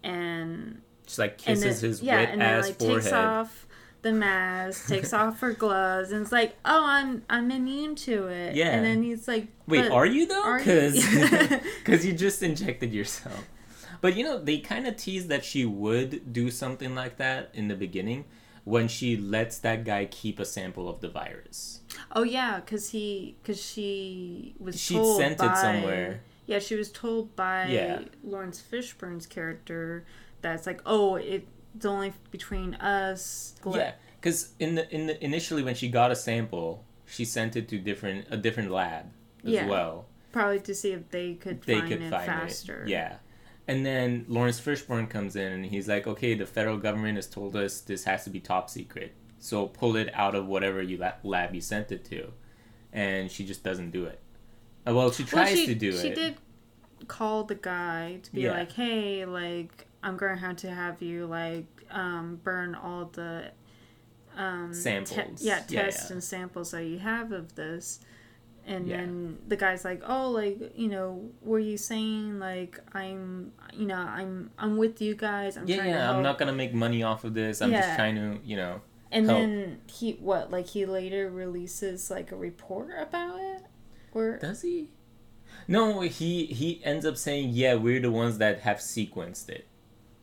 [0.02, 3.02] and just like and kisses then, his yeah, wet and then ass like forehead.
[3.02, 3.66] takes off
[4.02, 8.54] the mask, takes off her gloves, and it's like, oh, I'm I'm immune to it.
[8.54, 8.70] Yeah.
[8.70, 10.56] and then he's like, Wait, are you though?
[10.56, 10.94] you?" Because
[11.78, 13.48] because you just injected yourself.
[14.00, 17.68] But you know, they kind of teased that she would do something like that in
[17.68, 18.26] the beginning
[18.64, 21.80] when she lets that guy keep a sample of the virus.
[22.12, 26.20] Oh yeah, because he because she was She sent it somewhere.
[26.46, 28.02] Yeah, she was told by Yeah.
[28.22, 30.04] Laurence Fishburne's character
[30.42, 31.46] that it's like, oh, it's
[31.84, 33.54] only between us.
[33.66, 37.68] Yeah, because in the in the initially when she got a sample, she sent it
[37.68, 39.06] to different a different lab
[39.44, 39.66] as Yeah.
[39.68, 40.06] well.
[40.32, 42.82] probably to see if they could They find could it find faster.
[42.82, 42.88] it.
[42.88, 43.18] Yeah.
[43.68, 47.54] And then Laurence Fishburne comes in and he's like, "Okay, the federal government has told
[47.54, 51.12] us this has to be top secret, so pull it out of whatever you la-
[51.22, 52.32] lab you sent it to,"
[52.92, 54.18] and she just doesn't do it.
[54.86, 56.00] Uh, well, she Well, tries she, to do she it.
[56.02, 56.34] She did
[57.08, 58.52] call the guy to be Yeah.
[58.52, 63.50] like, hey, like I'm gonna have to have you like um, burn all the
[64.36, 65.42] um, Samples.
[65.42, 66.14] yeah, Yeah, tests yeah.
[66.14, 68.00] and samples that you have of this.
[68.66, 68.96] And Yeah.
[68.98, 73.96] then the guy's like, "Oh, like you know, were you saying like I'm, you know,
[73.96, 75.56] I'm I'm with you guys.
[75.58, 76.10] I'm yeah, trying to yeah.
[76.10, 77.60] I'm not gonna make money off of this.
[77.60, 78.80] I'm just trying to, you know.
[79.12, 79.38] And help.
[79.38, 83.62] then he what like he later releases like a report about it,
[84.14, 84.90] or Does he?
[85.66, 89.66] No, he he ends up saying, "Yeah, we're the ones that have sequenced it."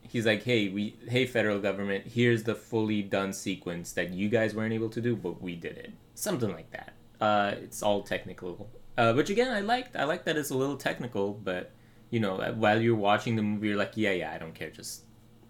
[0.02, 4.54] He's like, "Hey, we hey federal government, here's the fully done sequence that you guys
[4.54, 6.94] weren't able to do, but we did it." Something like that.
[7.20, 8.70] Uh, it's all technical.
[8.98, 9.96] Uh, which again, I liked.
[9.96, 11.72] I like that it's a little technical, but
[12.10, 14.70] you know, uh, while you're watching the movie, you're like, "Yeah, yeah, I don't care.
[14.70, 15.04] Just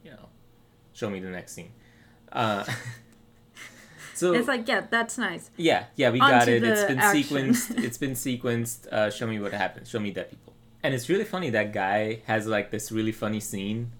[0.03, 0.29] you know,
[0.93, 1.71] show me the next scene."
[2.31, 2.63] Uh,
[4.21, 5.49] so it's like yeah, that's nice.
[5.57, 6.63] yeah, yeah, we On got it.
[6.63, 7.23] It's been action.
[7.23, 7.83] sequenced.
[7.87, 8.79] It's been sequenced.
[8.87, 9.89] Uh, show me what happens.
[9.89, 10.53] Show me dead people.
[10.83, 11.49] And it's really funny.
[11.49, 13.91] That guy has like this really funny scene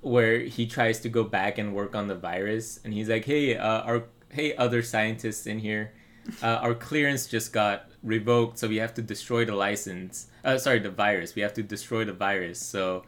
[0.00, 3.56] where he tries to go back and work on the virus, and he's like, "Hey,
[3.56, 5.92] uh, our hey, other scientists in here,
[6.42, 10.28] uh, our clearance just got revoked, so we have to destroy the license.
[10.44, 11.34] Uh, sorry, the virus.
[11.34, 12.60] We have to destroy the virus.
[12.74, 13.04] So."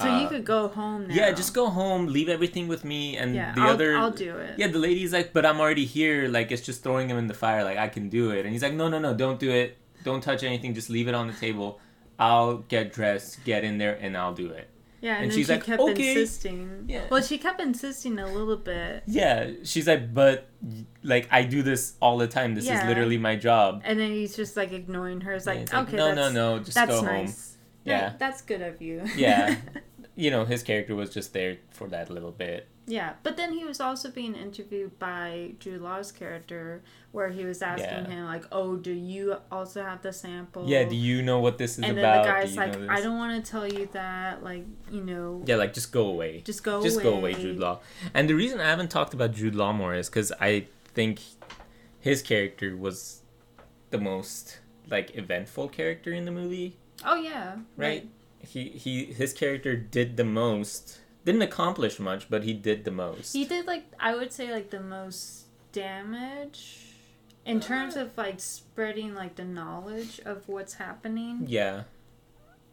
[0.00, 1.14] So uh, you could go home now.
[1.14, 4.36] yeah, just go home, leave everything with me, and Yeah, the I'll, other I'll do
[4.36, 4.54] it.
[4.58, 6.28] yeah, the lady's like, but I'm already here.
[6.28, 7.62] Like, it's just throwing him in the fire.
[7.64, 8.44] Like, I can do it.
[8.44, 9.76] And he's like, no, no, no, don't do it.
[10.04, 10.74] Don't touch anything.
[10.74, 11.78] Just leave it on the table.
[12.18, 14.68] I'll get dressed, get in there, and I'll do it.
[15.02, 16.84] Yeah, and, And she's she like, kept "Okay." insisting.
[16.86, 17.04] Yeah.
[17.10, 20.46] Well, she kept insisting a little bit, Yeah, she's like, but
[21.02, 22.54] like, I do this all the time.
[22.54, 23.80] This is literally my job.
[23.86, 25.32] and then he's just like ignoring her.
[25.32, 27.04] It's like, it's okay, no, no, that's, no, just go home.
[27.06, 27.56] nice.
[27.84, 28.08] Yeah.
[28.08, 29.02] Right, that's good of you.
[29.16, 29.56] Yeah.
[30.20, 32.66] You know, his character was just there for that little bit.
[32.86, 36.82] yeah, but then he was also being interviewed by Jude Law's character,
[37.12, 38.14] where he was asking Yeah.
[38.14, 41.72] him like, "Oh, do you also have the sample?" Yeah, do you know what this
[41.78, 41.88] is about?
[41.90, 44.42] and then the guy's like, "I don't want to tell you that.
[44.50, 46.32] Like, you know, Yeah, like, just go away.
[46.52, 47.04] just go just away.
[47.08, 47.78] go away, Jude Law.
[48.12, 50.66] And the reason I haven't talked about Jude Law more is because I
[50.96, 51.20] think
[52.00, 53.22] his character was
[53.90, 58.08] the most like eventful character in the movie, Oh yeah, right?
[58.40, 61.00] He he his character did the most.
[61.24, 63.32] Didn't accomplish much, but he did the most.
[63.34, 66.78] He did like I would say like the most damage
[67.44, 67.66] in uh-huh.
[67.68, 71.44] terms of like spreading like the knowledge of what's happening.
[71.46, 71.84] yeah,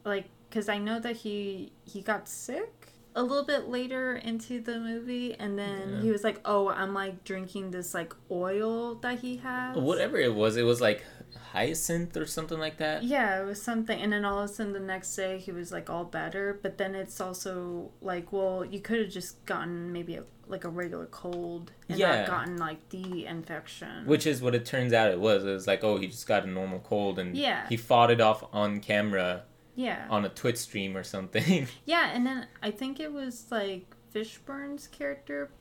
[0.04, 4.80] Like cuz I know that he he got sick a little bit later into the
[4.80, 6.02] movie, and then Yeah.
[6.02, 10.36] he was like, "Oh, I'm like drinking this like oil that he has." Whatever it
[10.36, 11.04] was, it was like
[11.52, 13.04] hyacinth or something like that.
[13.04, 15.72] Yeah, it was something, and then all of a sudden the next day he was
[15.72, 16.60] like all better.
[16.62, 20.70] But then it's also like, well, you could have just gotten maybe a, like a
[20.70, 22.18] regular cold and Yeah.
[22.20, 24.06] not gotten like the infection.
[24.06, 25.44] Which is what it turns out it was.
[25.44, 27.68] It was like, oh, he just got a normal cold and Yeah.
[27.70, 29.44] he fought it off on camera
[29.76, 31.68] yeah, on a Twitch stream or something.
[31.86, 35.52] yeah, and then I think it was like Fishburne's character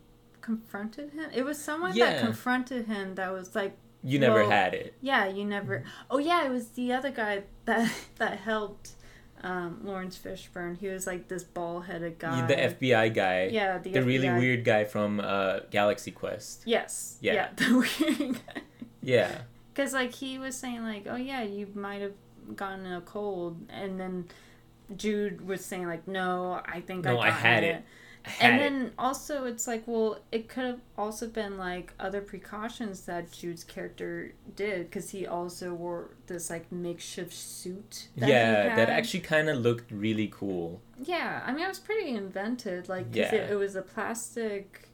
[0.40, 1.26] confronted him.
[1.34, 2.12] It was someone Yeah.
[2.12, 3.76] that confronted him that was like,
[4.06, 4.94] you never Well, had it.
[5.00, 5.84] yeah, you never.
[6.10, 8.92] Oh yeah, it was the other guy that that helped
[9.42, 10.78] um, Laurence Fishburne.
[10.78, 12.46] He was like this ball headed guy.
[12.46, 13.48] The FBI guy.
[13.52, 16.62] Yeah, the, The really weird guy from uh, Galaxy Quest.
[16.64, 17.18] Yes.
[17.20, 17.34] Yeah.
[17.34, 17.48] Yeah.
[17.56, 17.74] the
[18.18, 18.62] weird guy.
[19.02, 19.30] Yeah.
[19.74, 22.14] Because like he was saying like, oh yeah, you might have
[22.56, 24.24] gotten a cold, and then
[24.96, 27.76] Jude was saying like, no, I think No, I, I had it.
[27.76, 27.84] it.
[28.40, 28.58] And it.
[28.58, 33.64] then also it's like, well, it could have also been like other precautions that Jude's
[33.64, 38.08] character did because he also wore this like makeshift suit.
[38.16, 40.80] That yeah, that actually kind of looked really cool.
[40.98, 42.88] Yeah, I mean, it was pretty invented.
[42.88, 43.34] like Yeah.
[43.34, 44.85] it, it was a plastic,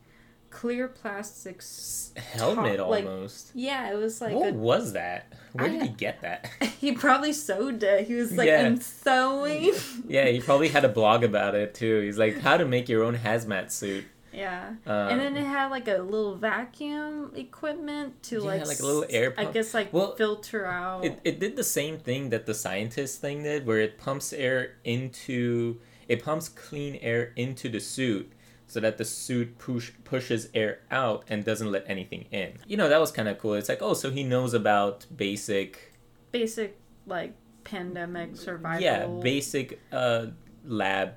[0.53, 1.57] clear plastic.
[1.59, 3.51] s- Helmet top- like- almost.
[3.55, 5.33] Yeah, it was like what a was that?
[5.55, 6.49] Where I- did he get that?
[6.83, 8.07] He probably sewed it.
[8.09, 8.67] He was like, Yeah.
[8.67, 9.73] I'm sewing.
[10.09, 12.01] yeah, he probably had a blog about it too.
[12.01, 14.05] He's like, how to make your own hazmat suit.
[14.33, 14.71] yeah.
[14.87, 18.87] Um, and then it had like a little vacuum equipment to Yeah, like, like a
[18.87, 21.05] little air I guess like Well, filter out.
[21.05, 24.73] It, it did the same thing that the scientist thing did, where it pumps air
[24.85, 25.79] into
[26.09, 28.33] it pumps clean air into the suit
[28.73, 32.55] so that the suit push pushes air out and doesn't let anything in.
[32.67, 33.55] You know, that was kind of cool.
[33.55, 35.93] It's like, oh, so he knows about basic
[36.33, 38.83] Basic like pandemic survival.
[38.83, 40.27] yeah, basic uh
[40.65, 41.17] lab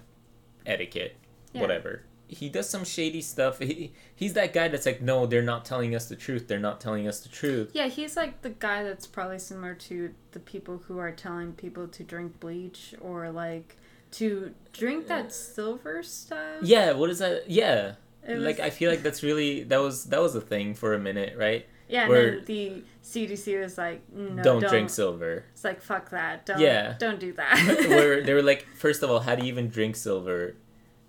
[0.65, 1.15] etiquette,
[1.53, 1.61] Yeah.
[1.61, 2.03] whatever.
[2.27, 3.59] He does some shady stuff.
[3.59, 6.47] He he's that guy that's like, no, they're not telling us the truth.
[6.47, 7.69] They're not telling us the truth.
[7.73, 11.87] Yeah, he's like the guy that's probably similar to the people who are telling people
[11.87, 13.77] to drink bleach or like
[14.17, 16.61] to drink that silver stuff.
[16.61, 17.49] Yeah, what is that?
[17.49, 17.95] Yeah.
[18.27, 20.99] It like I feel like that's really that was that was a thing for a
[20.99, 21.65] minute, right?
[21.87, 25.45] Yeah, and where- then the CDC was like, no, don't, don't, drink silver.
[25.51, 26.45] It's like fuck that.
[26.45, 26.59] Don't.
[26.59, 26.95] Yeah.
[26.97, 27.85] Don't do that.
[27.89, 30.55] Where they were like, first of all, how do you even drink silver?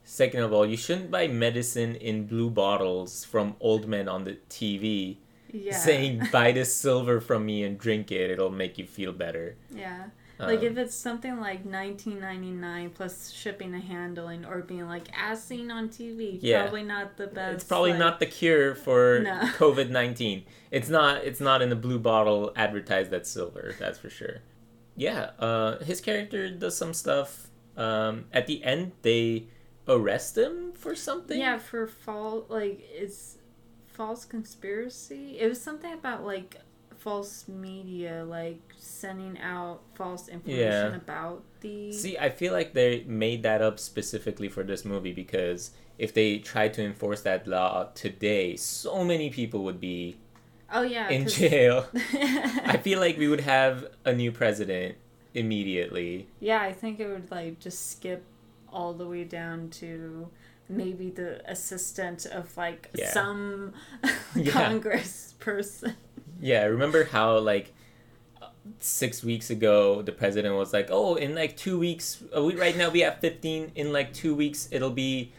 [0.05, 4.37] Second of all, you shouldn't buy medicine in blue bottles from old men on the
[4.51, 5.17] TV
[5.51, 5.77] yeah.
[5.77, 8.31] saying buy this silver from me and drink it.
[8.31, 9.57] It'll make you feel better.
[9.75, 10.07] Yeah.
[10.39, 15.43] Like Um, if it's something like 1999 plus shipping and handling or being like as
[15.43, 16.63] seen on TV, Yeah.
[16.63, 17.55] probably not the best.
[17.55, 19.41] it's probably like- not the cure for No.
[19.59, 20.45] COVID nineteen.
[20.71, 21.25] It's not.
[21.25, 23.75] It's not in the blue bottle advertised that silver.
[23.79, 24.43] That's for sure.
[24.97, 25.31] Yeah.
[25.39, 27.49] Uh, his character does some stuff.
[27.77, 29.47] Um, at the end, they
[29.89, 31.39] arrest him for something.
[31.39, 33.39] Yeah, for fall like it's
[33.87, 35.39] false conspiracy.
[35.39, 36.57] It was something about like
[37.07, 40.97] false media, like sending out false information Yeah.
[41.05, 41.93] about the.
[41.93, 46.39] See, I feel like they made that up specifically for this movie because if they
[46.39, 50.17] tried to enforce that law today, so many people would be
[50.73, 51.87] oh yeah, in 'cause- jail.
[52.75, 54.97] I feel like we would have a new president
[55.33, 56.27] immediately.
[56.41, 58.25] yeah, I think it would like just skip
[58.69, 60.29] all the way down to
[60.69, 63.11] maybe the assistant of like Yeah.
[63.13, 63.75] some
[64.35, 64.53] Yeah.
[64.53, 65.95] Congress person.
[66.41, 67.73] Yeah, remember how like
[68.79, 72.77] six weeks ago the president was like, "Oh, in like two weeks, uh, we, right
[72.77, 73.73] now we have fifteen.
[73.75, 75.33] In like two weeks, it'll be,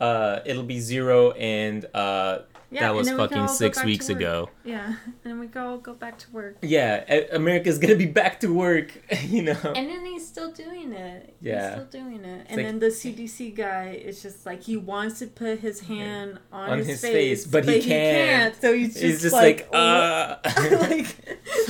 [0.00, 2.40] uh, it'll be zero, and uh,
[2.70, 4.50] Yeah, that and was fucking six weeks ago.
[4.62, 6.58] Yeah, and we can all go back to work.
[6.60, 7.02] Yeah,
[7.32, 8.92] America's gonna be back to work.
[9.28, 9.56] You know.
[9.76, 11.34] And then he's still doing it.
[11.40, 11.76] Yeah.
[11.76, 12.46] He's still doing it.
[12.48, 16.38] and like- then the CDC guy is just like he wants to put his hand
[16.52, 18.54] on, On his, his face, face, but he can't.
[18.60, 20.36] So he's just, He's just like, like, uh.
[20.46, 21.16] like,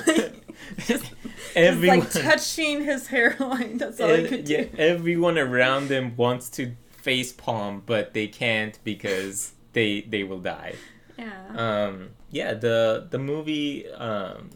[0.07, 0.35] like
[0.87, 1.05] just,
[1.57, 3.79] everyone, just like touching his hairline.
[3.79, 4.53] That's all he ev- could do.
[4.53, 10.41] yeah, everyone around him wants to face palm, but they can't because they they will
[10.41, 10.75] die.
[11.19, 11.33] Yeah.
[11.89, 14.51] Um, yeah, the the movie um,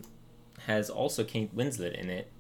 [0.67, 2.31] has also Kate Winslet in it.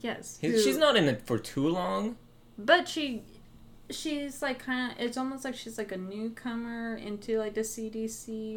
[0.00, 0.38] yes.
[0.40, 2.16] He- who- She's not in it for too long.
[2.58, 3.22] But she,
[3.90, 4.98] she's like kind of.
[4.98, 8.08] It's almost like she's like a newcomer into like the CDC.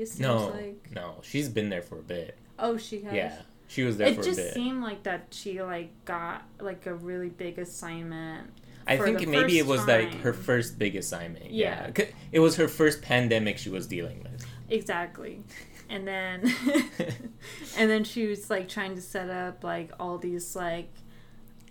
[0.07, 2.37] Seems No, Like, no, she's been there for a bit.
[2.57, 3.13] oh, she has.
[3.13, 6.85] Yeah, she was there it for a just seemed like that she like got like
[6.85, 8.51] a really big assignment.
[8.89, 11.51] I think maybe it was like her first big assignment.
[11.51, 11.91] Yeah.
[11.97, 12.05] Yeah.
[12.31, 14.45] It was her first pandemic she was dealing with.
[14.69, 15.43] Exactly.
[15.89, 16.53] And then
[17.77, 20.89] and then she was like trying to set up like all these like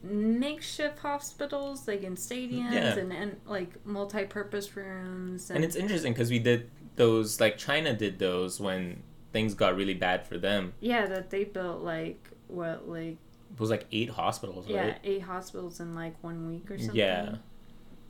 [0.02, 2.96] makeshift hospitals, like in stadiums Yeah.
[2.98, 5.50] and, and like multi-purpose rooms.
[5.50, 9.02] And it's interesting because we did those like China did those when
[9.32, 10.72] things got really bad for them.
[10.80, 13.18] yeah, that they built like what like
[13.60, 14.98] was like eight hospitals, yeah right?
[15.04, 16.96] eight hospitals in like one week or something.
[16.96, 17.36] Yeah.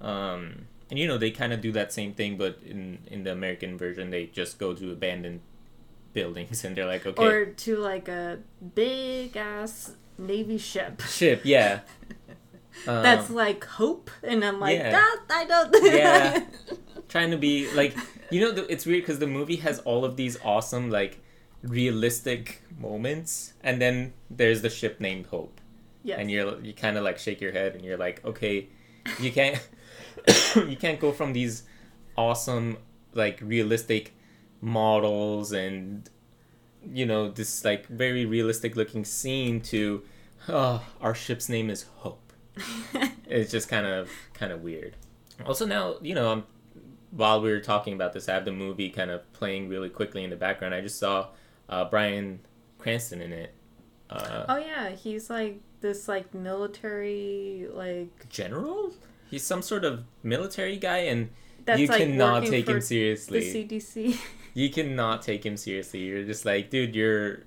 [0.01, 3.33] Um, and you know they kind of do that same thing, but in in the
[3.33, 5.41] American version, they just go to abandoned
[6.13, 8.39] buildings and they're like, okay, Or to like a
[8.75, 11.01] big ass navy ship.
[11.03, 11.81] ship, yeah.
[12.87, 15.03] Um, That's like hope, and I'm like, yeah.
[15.31, 15.75] I don't.
[15.85, 16.45] Yeah.
[17.09, 17.97] trying to be like
[18.31, 21.21] you know the, it's weird because the movie has all of these awesome like
[21.63, 25.61] realistic moments and then there's the ship named hope.
[26.05, 26.21] Yes.
[26.21, 28.69] and you're you kind of like shake your head and you're like okay
[29.19, 29.59] you can't
[30.57, 31.65] you can't go from these
[32.17, 32.79] awesome
[33.15, 34.15] like realistic
[34.61, 36.09] models and
[36.93, 40.03] you know this like very realistic looking scene to
[40.49, 42.33] oh our ship's name is hope.
[43.27, 44.97] It's just kind of kind of weird.
[45.45, 46.45] Also now you know um,
[47.11, 50.25] while we were talking about this i have the movie kind of playing really quickly
[50.25, 50.75] in the background.
[50.75, 51.29] I just saw
[51.69, 52.41] uh, Bryan
[52.79, 53.55] Cranston in it.
[54.11, 58.93] Uh, oh yeah, he's like this like military like general?
[59.31, 61.31] He's some sort of military guy and
[61.77, 63.41] you like cannot take him seriously.
[63.53, 64.19] the CDC.
[64.55, 66.01] you cannot take him seriously.
[66.01, 67.41] You're just like dude you're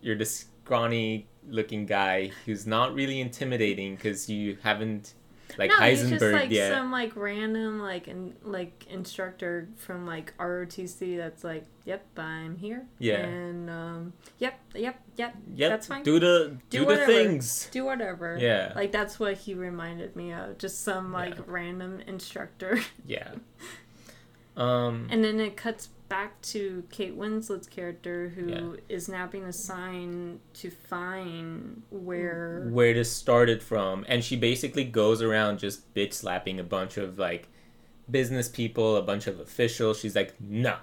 [0.00, 5.14] you're this scrawny looking guy who's not really intimidating because you haven't
[5.58, 10.06] like no, heisenberg he's just like yet some like random like in, like instructor from
[10.06, 12.84] like ROTC that's like, yep, I'm here.
[12.98, 13.18] Yeah.
[13.18, 15.34] And um, yep, yep, yep.
[15.54, 16.02] yep that's fine.
[16.02, 17.06] do the Do do, the whatever.
[17.12, 18.36] things Do whatever.
[18.40, 18.72] Yeah.
[18.74, 21.42] Like that's what he reminded me of, just some like Yeah.
[21.46, 22.80] random instructor.
[23.06, 23.30] yeah
[24.56, 30.40] um And then it cuts back to Kate Winslet's character, who is now being assigned
[30.54, 32.68] to find where.
[32.70, 37.18] where this started from and she basically goes around just bitch slapping a bunch of
[37.18, 37.48] like
[38.10, 40.76] business people a bunch of officials she's like no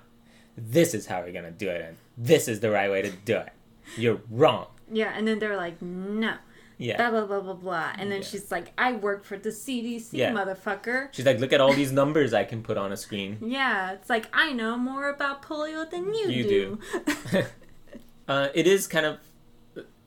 [0.57, 3.37] this is how we're gonna do it and this is the right way to do
[3.37, 3.53] it
[3.97, 6.35] you're wrong Yeah, and then they're like, no.
[6.77, 8.27] Yeah Blah blah blah blah blah, and then Yeah.
[8.27, 10.31] she's like, "I work for the CDC, Yeah.
[10.31, 13.91] motherfucker." she's like look at all these numbers i can put on a screen Yeah,
[13.93, 16.79] it's like I know more about polio than you, You do.
[18.27, 19.17] uh, it is kind of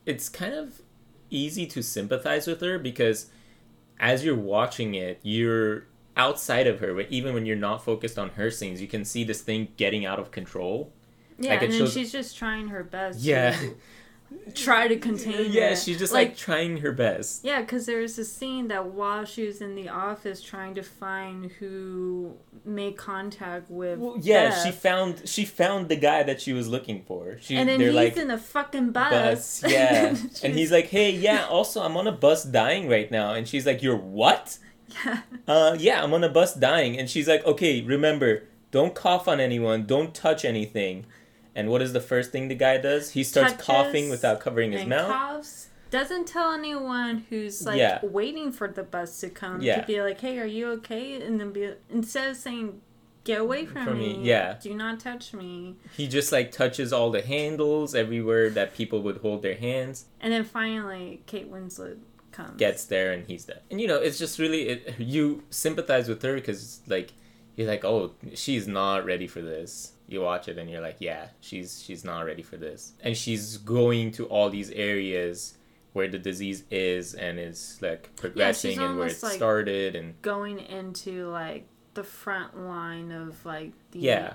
[0.05, 0.81] it's kind of
[1.31, 3.27] easy to sympathize with her because
[3.99, 5.87] as you're watching it you're
[6.17, 9.25] outside of her but even when you're not focused on her scenes you can see
[9.25, 10.93] this thing getting out of control
[11.39, 13.21] yeah, Like, and then shows- she's just trying her best.
[13.21, 13.55] yeah
[14.55, 15.51] try to contain.
[15.53, 15.79] yeah it.
[15.79, 19.47] she's just like, trying her best Yeah, because there was a scene that while she
[19.47, 22.35] was in the office trying to find who
[22.65, 23.99] made contact with.
[23.99, 27.57] well, yeah Beth, she found she found the guy that she was looking for she
[27.57, 29.61] and then he's like in a fucking bus.
[29.63, 33.11] bus yeah and She's- he's like hey yeah also i'm on a bus dying right
[33.11, 34.59] now and she's like you're what
[35.05, 35.21] yeah.
[35.49, 39.41] uh yeah i'm on a bus dying and she's like okay remember don't cough on
[39.41, 41.05] anyone don't touch anything
[41.57, 44.71] and what is the first thing the guy does he starts Touches coughing without covering
[44.73, 45.69] his mouth coughs.
[45.91, 47.99] Doesn't tell anyone who's like Yeah.
[48.05, 49.81] waiting for the bus to come Yeah.
[49.81, 52.81] to be like, "Hey, are you okay?" And then be instead of saying,
[53.25, 54.59] "Get away from, From me, me, yeah.
[54.61, 59.19] do not touch me," he just like touches all the handles everywhere that people would
[59.19, 61.99] hold their hands and then finally Kate Winslet
[62.33, 62.59] comes.
[62.59, 66.21] gets there and he's dead and you know it's just really it, you sympathize with
[66.23, 67.15] her because like
[67.57, 71.27] you're like oh she's not ready for this you watch it and you're like yeah
[71.41, 72.93] she's she's not ready for this.
[73.01, 75.57] And she's going to all these areas
[75.97, 80.59] where the disease is and is like progressing and where it like, started and going
[80.59, 84.35] into like the front line of like the yeah.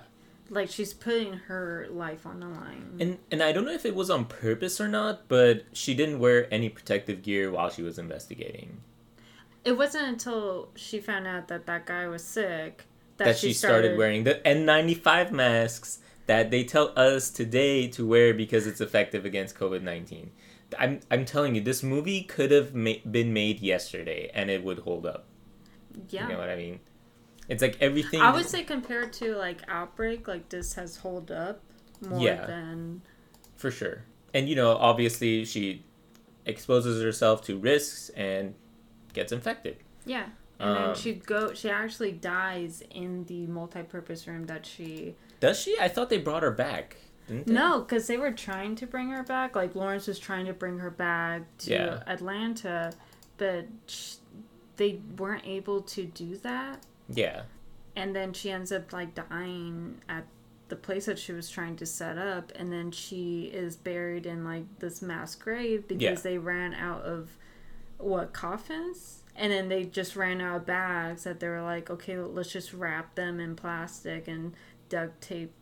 [0.50, 2.98] like she's putting her life on the line.
[3.00, 6.18] and and I don't know if it was on purpose or not but she didn't
[6.18, 8.82] wear any protective gear while she was investigating.
[9.64, 13.98] It wasn't until she found out that that guy was sick that, that, she started,
[13.98, 19.56] wearing the N95 masks that they tell us today to wear because it's effective against
[19.56, 20.32] COVID 19.
[20.80, 24.80] I'm, I'm telling you, this movie could have ma- been made yesterday and it would
[24.80, 25.26] hold up.
[26.10, 26.28] Yeah.
[26.28, 26.80] You know what I mean?
[27.50, 28.22] It's like everything.
[28.22, 31.62] I would say compared to like Outbreak, like this has hold up
[32.08, 32.46] more Yeah.
[32.46, 33.02] than
[33.58, 34.04] For sure.
[34.34, 35.84] And, you know, obviously she
[36.46, 38.56] exposes herself to risks and
[39.14, 39.78] gets infected.
[40.06, 40.28] yeah.
[40.62, 45.60] And then Um, she go she actually dies in the multi-purpose room that she Does
[45.60, 45.76] she?
[45.80, 46.98] I thought they brought her back.
[47.46, 49.56] No, because they were trying to bring her back.
[49.56, 52.04] Like Laurence was trying to bring her back to Yeah.
[52.06, 52.92] Atlanta,
[53.38, 54.16] but sh-
[54.76, 56.84] they weren't able to do that.
[57.08, 57.44] Yeah.
[57.96, 60.26] And then she ends up like dying at
[60.68, 64.44] the place that she was trying to set up, and then she is buried in
[64.44, 66.14] like this mass grave because Yeah.
[66.16, 67.38] they ran out of
[67.98, 72.18] what coffins, and then they just ran out of bags that they were like, okay,
[72.20, 74.54] let's just wrap them in plastic and
[74.90, 75.54] duct tape.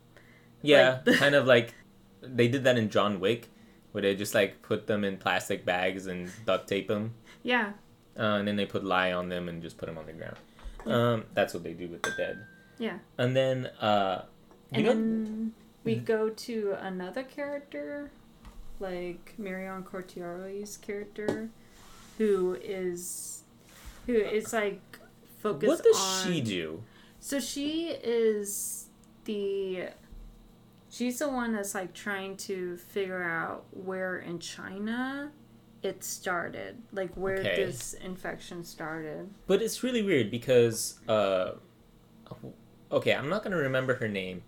[0.61, 1.74] Yeah, Like- kind of like
[2.22, 3.47] they did that in John Wick,
[3.91, 7.13] where they just like put them in plastic bags and duct tape them,
[7.43, 7.72] Yeah,
[8.17, 10.36] uh, and then they put lye on them and just put them on the ground.
[10.86, 12.45] Um, that's what they do with the dead.
[12.78, 12.97] yeah.
[13.17, 14.24] And then, uh,
[14.72, 15.53] you And know, then
[15.84, 18.11] we go to another character,
[18.80, 21.49] like Marion Cotillard's character,
[22.17, 23.38] who is
[24.05, 24.81] who is like
[25.39, 25.77] focused on.
[25.77, 26.27] what does on.
[26.33, 26.83] she do?
[27.19, 28.87] So she is
[29.25, 29.89] the.
[30.91, 35.31] She's the one that's like trying to figure out where in China
[35.83, 37.63] it started, like where Okay.
[37.63, 39.29] this infection started.
[39.45, 41.51] But it's really weird because, uh,
[42.91, 44.41] okay, I'm not gonna remember her name.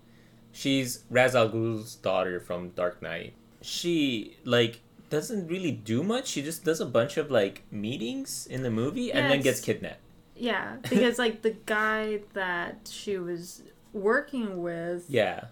[0.50, 3.34] She's Ra's al Ghul's daughter from Dark Knight.
[3.62, 4.80] She like
[5.12, 6.26] doesn't really do much.
[6.26, 10.00] She just does a bunch of like meetings in the movie and then gets kidnapped.
[10.34, 15.44] Yeah, because like the guy that she was working with Yeah,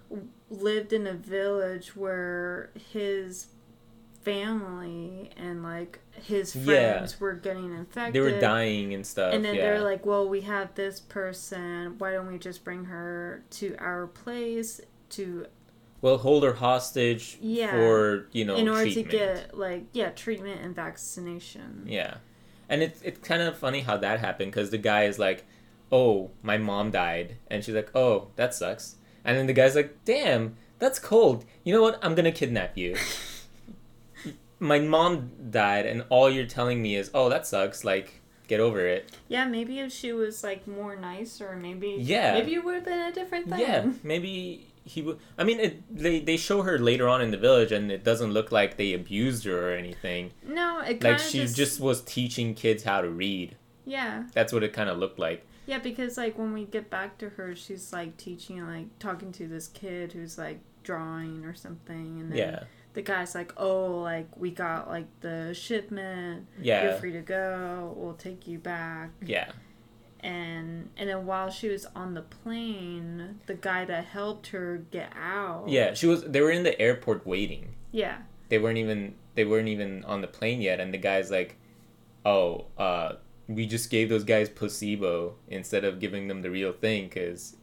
[0.49, 3.49] lived in a village where his
[4.23, 6.65] family and like his Yeah.
[6.95, 8.15] friends were getting infected.
[8.15, 9.33] they were dying and stuff.
[9.33, 9.63] And then yeah.
[9.63, 11.97] they're like, "Well, we have this person.
[11.99, 14.81] Why don't we just bring her to our place
[15.11, 15.47] to
[16.03, 17.71] well, hold her hostage Yeah.
[17.71, 19.11] for you know in order treatment.
[19.11, 22.17] to get like yeah treatment and vaccination." Yeah,
[22.69, 25.45] and it's it's kind of funny how that happened because the guy is like,
[25.93, 30.05] "Oh, my mom died," and she's like, "Oh, that sucks," and then the guy's like,
[30.05, 31.45] "Damn, that's cold.
[31.65, 31.99] You know what?
[32.03, 32.97] I'm gonna kidnap you."
[34.59, 38.87] my mom died, and all you're telling me is, "Oh, that sucks." Like, get over
[38.87, 39.11] it.
[39.29, 42.35] Yeah, maybe if she was like more nice, or maybe Yeah.
[42.35, 43.61] maybe it would have been a different thing.
[43.61, 45.19] Yeah, maybe he would.
[45.39, 48.33] I mean, it, they they show her later on in the village, and it doesn't
[48.33, 50.33] look like they abused her or anything.
[50.47, 53.57] No, it Like she just, just was teaching kids how to read.
[53.85, 55.45] yeah That's what it kind of looked like.
[55.67, 59.47] yeah because like when we get back to her, she's like teaching like talking to
[59.47, 62.63] this kid who's like drawing or something, and then Yeah,
[62.95, 66.47] the guy's like, "Oh, like we got like the shipment.
[66.61, 67.95] yeah, You're free to go.
[67.97, 69.53] We'll take you back." yeah.
[70.23, 75.13] And and then while she was on the plane, the guy that helped her get
[75.17, 75.65] out.
[75.69, 76.25] Yeah, she was.
[76.25, 77.75] They were in the airport waiting.
[77.93, 78.19] Yeah.
[78.49, 79.15] They weren't even.
[79.35, 81.57] They weren't even on the plane yet, and the guy's like,
[82.27, 83.15] "Oh, uh,
[83.49, 87.57] we just gave those guys placebo instead of giving them the real thing because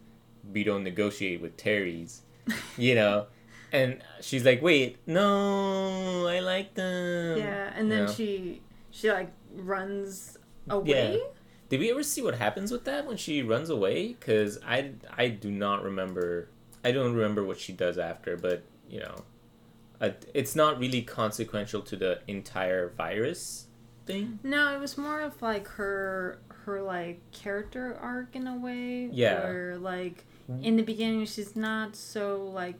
[0.51, 2.21] we don't negotiate with Terry's,
[2.77, 3.27] you know."
[3.71, 8.13] And she's like, "Wait, no, I like them." Yeah, and then Yeah.
[8.13, 10.37] she she like runs
[10.69, 11.21] away.
[11.69, 14.09] Did we ever see what happens with that when she runs away?
[14.13, 16.47] Because I, I do not remember.
[16.83, 19.23] I don't remember what she does after, but you know,
[19.99, 23.67] uh, it's not really consequential to the entire virus
[24.05, 24.39] thing.
[24.43, 29.09] No, it was more of like her her like character arc in a way.
[29.11, 29.43] Yeah.
[29.43, 30.23] Where like
[30.61, 32.79] in the beginning she's not so like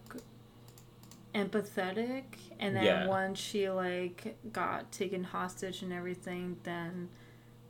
[1.35, 2.23] empathetic
[2.59, 3.07] and then Yeah.
[3.07, 7.09] once she like got taken hostage and everything then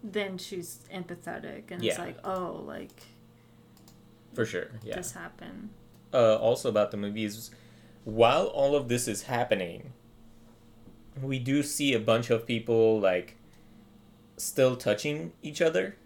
[0.04, 3.02] then she's empathetic and it's like oh like
[4.34, 4.96] For sure, yeah.
[4.96, 5.70] this happened
[6.14, 7.52] uh, also about the movie is
[8.04, 9.92] while all of this is happening,
[11.22, 13.36] we do see a bunch of people like
[14.38, 15.98] still touching each other.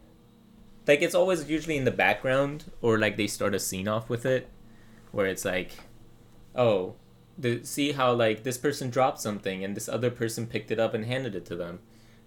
[0.87, 4.25] Like it's always usually in the background, or like they start a scene off with
[4.25, 4.49] it,
[5.11, 5.73] where it's like,
[6.55, 6.95] oh,
[7.37, 10.95] the, see how like this person dropped something and this other person picked it up
[10.95, 11.79] and handed it to them.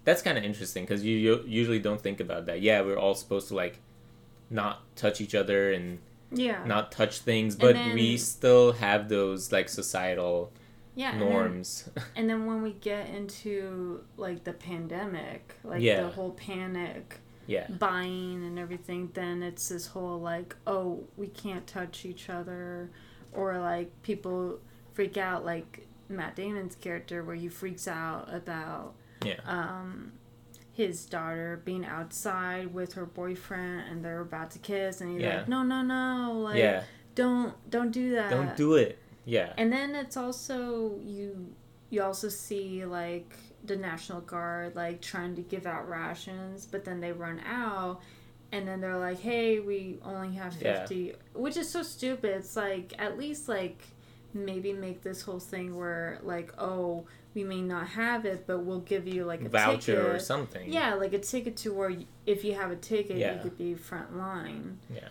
[0.05, 2.61] That's kind of interesting because you, you usually don't think about that.
[2.61, 3.79] Yeah, we're all supposed to like
[4.49, 5.99] not touch each other and
[6.31, 10.51] yeah not touch things, but then- we still have those like societal
[10.95, 11.89] yeah and then- norms.
[12.15, 16.01] And then when we get into like the pandemic, like Yeah.
[16.03, 21.67] the whole panic yeah, buying and everything, then it's this whole like, oh, we can't
[21.67, 22.89] touch each other,
[23.33, 24.59] or like people
[24.93, 30.11] freak out, like Matt Damon's character, where he freaks out about yeah, um,
[30.73, 35.37] his daughter being outside with her boyfriend and they're about to kiss, and he's Yeah.
[35.37, 36.83] like, no, no, no, like, yeah.
[37.15, 38.29] don't, don't do that.
[38.29, 38.99] Don't do it.
[39.27, 41.53] Yeah, And then it's also you
[41.89, 46.99] you also see like the National Guard like trying to give out rations, but then
[46.99, 48.01] they run out
[48.51, 50.81] and then they're like, "Hey, we only have Yeah.
[50.81, 52.35] 50." Which is so stupid.
[52.37, 53.81] It's like at least like
[54.33, 58.79] maybe make this whole thing where like, "Oh, we may not have it, but we'll
[58.79, 60.05] give you like a voucher ticket.
[60.15, 60.71] or something.
[60.71, 61.91] Yeah, like a ticket to where
[62.25, 63.35] if you have a ticket, Yeah.
[63.35, 64.79] you could be front line.
[64.89, 65.09] yeah.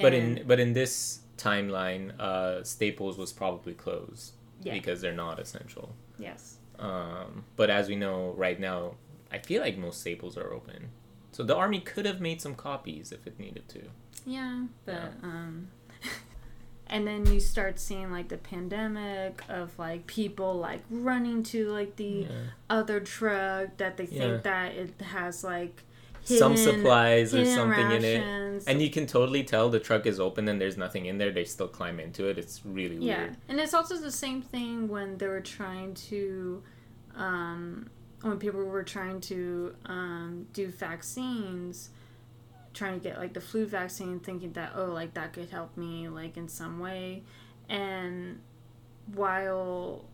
[0.00, 5.38] But in but in this timeline, uh, Staples was probably closed yeah, because they're not
[5.38, 5.94] essential.
[6.18, 6.58] yes.
[6.78, 8.94] Um, but as we know right now,
[9.30, 10.90] I feel like most staples are open.
[11.30, 13.82] So the army could have made some copies if it needed to.
[14.26, 15.28] Yeah, but Yeah.
[15.28, 15.68] um
[16.94, 21.96] and then you start seeing like the pandemic of like people like running to like
[21.96, 22.28] the Yeah.
[22.70, 25.82] other truck that they think that it has like
[26.22, 28.62] Some supplies or hidden something in it.
[28.68, 31.32] And you can totally tell the truck is open and there's nothing in there.
[31.32, 32.38] They still climb into it.
[32.38, 33.36] It's really yeah, weird.
[33.48, 36.62] and it's also the same thing when they were trying to,
[37.16, 37.90] um,
[38.22, 41.90] when people were trying to um, do vaccines,
[42.74, 46.08] trying to get like the flu vaccine, thinking that oh like that could help me
[46.08, 47.22] like in some way,
[47.68, 48.40] and
[49.14, 50.04] while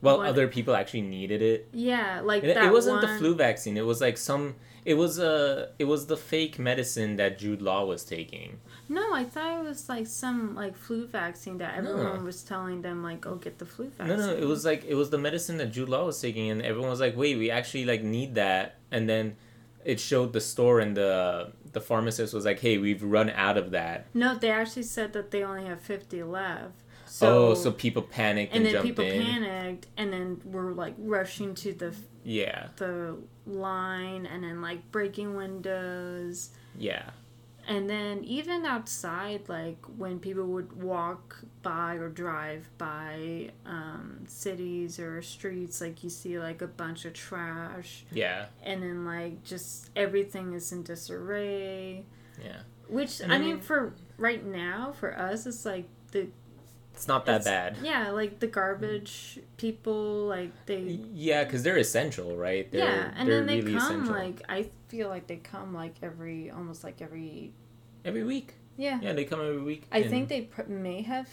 [0.00, 1.68] while What- other people actually needed it.
[1.72, 3.76] yeah like It, it wasn't the flu vaccine.
[3.76, 4.56] It was like some.
[4.84, 5.68] It was a.
[5.78, 8.58] it was the fake medicine that Jude Law was taking.
[8.88, 12.24] No, I thought it was like some like flu vaccine that everyone No.
[12.24, 14.18] was telling them like oh get the flu vaccine.
[14.18, 16.60] No, no, it was like it was the medicine that Jude Law was taking, and
[16.62, 19.36] everyone was like, "Wait, we actually like need that." And then
[19.84, 23.70] it showed the store, and the the pharmacist was like, "Hey, we've run out of
[23.72, 26.74] that." No, they actually said that they only have fifty left.
[27.06, 29.22] So, oh, so people panicked and, and then people in.
[29.22, 35.34] panicked, and then were like rushing to the Yeah, the line, and then like breaking
[35.34, 37.10] windows, yeah,
[37.68, 44.98] and then even outside, like when people would walk by or drive by um, cities
[44.98, 49.90] or streets, like you see like a bunch of trash, yeah, and then like just
[49.96, 52.04] everything is in disarray.
[52.42, 52.60] yeah.
[52.88, 56.26] Which I I mean, mean- for right now, for us, it's like the
[56.94, 57.76] It's not that It's- bad.
[57.84, 61.00] Yeah, like the garbage people, like they.
[61.14, 62.70] Yeah, because they're essential, right?
[62.70, 64.14] They're, yeah, and then they really come essential.
[64.14, 67.52] like I feel like they come like every almost like every
[68.04, 68.54] every week.
[68.76, 68.98] yeah.
[69.02, 69.86] Yeah, they come every week.
[69.90, 71.28] I and- think they pr- may have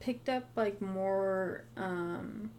[0.00, 2.50] picked up like more um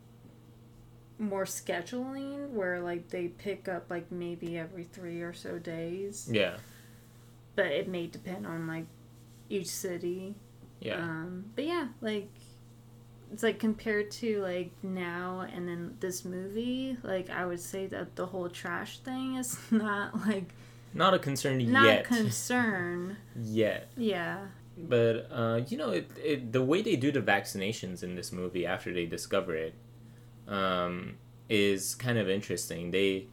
[1.18, 6.58] more scheduling where like they pick up like maybe every 3 or so days, Yeah,
[7.56, 8.86] but it may depend on like
[9.50, 10.36] each city.
[10.80, 10.96] yeah.
[11.04, 12.30] Um, but yeah, like
[13.32, 18.16] it's like compared to like now and then this movie, like I would say that
[18.16, 20.54] the whole trash thing is not like
[20.94, 21.70] not a concern yet.
[21.70, 22.06] not yet.
[22.06, 23.18] concern.
[23.36, 23.92] yet.
[23.96, 24.40] Yeah.
[24.78, 28.66] But uh, you know, it, it the way they do the vaccinations in this movie
[28.66, 29.76] after they discover it
[30.48, 31.18] um,
[31.50, 32.92] is kind of interesting.
[32.92, 33.28] They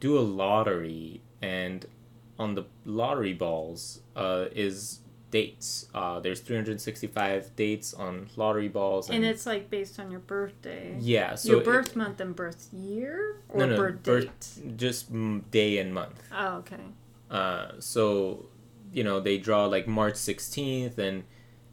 [0.00, 1.84] do a lottery, and
[2.38, 5.00] on the lottery balls uh, is
[5.30, 5.86] dates.
[5.94, 10.96] Uh, there's 365 dates on lottery balls, And it's like based on your birthday.
[11.00, 14.76] yeah, so your it- birth month and birth year or No, no, birth birth- date?
[14.76, 15.10] just
[15.50, 16.22] day and month.
[16.32, 16.84] Oh, okay.
[17.30, 18.46] Uh, so,
[18.92, 21.22] you know, they draw like March 16th, and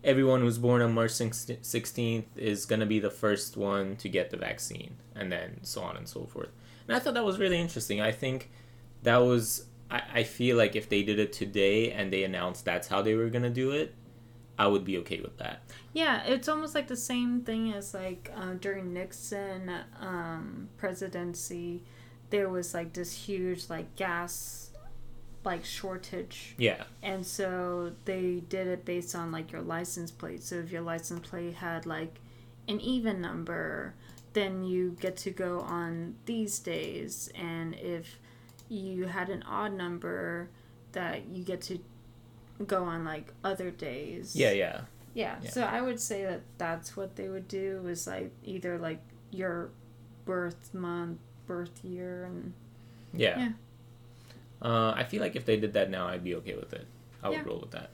[0.04, 4.30] everyone who's born on March 16th is going to be the first one to get
[4.30, 6.50] the vaccine, and then so on and so forth.
[6.88, 8.00] And I thought that was really interesting.
[8.00, 8.52] I think
[9.04, 12.88] that was, I, I feel like if they did it today and they announced that's
[12.88, 13.94] how they were going to do it,
[14.60, 15.62] I would be okay with that.
[15.94, 21.84] Yeah, it's almost like the same thing as like uh, during Nixon um, presidency,
[22.30, 24.72] there was like this huge like gas
[25.46, 26.56] like shortage.
[26.58, 30.44] Yeah, and so they did it based on like your license plate.
[30.44, 32.20] So if your license plate had like
[32.68, 33.94] an even number
[34.38, 37.28] then you get to go on these days.
[37.34, 38.20] And if
[38.70, 40.50] you had an odd number
[40.92, 41.80] that you get to
[42.66, 44.82] go on like other days yeah, yeah.
[45.14, 45.50] yeah, Yeah.
[45.52, 49.00] so i would say that that's what they would do is like either like
[49.32, 49.70] your
[50.26, 52.54] birth month birth year and
[53.14, 53.40] Yeah.
[53.40, 53.52] Yeah.
[54.62, 56.86] Uh, I feel like if they did that now, I'd be okay with it.
[57.24, 57.44] I would Yeah.
[57.46, 57.92] roll with that.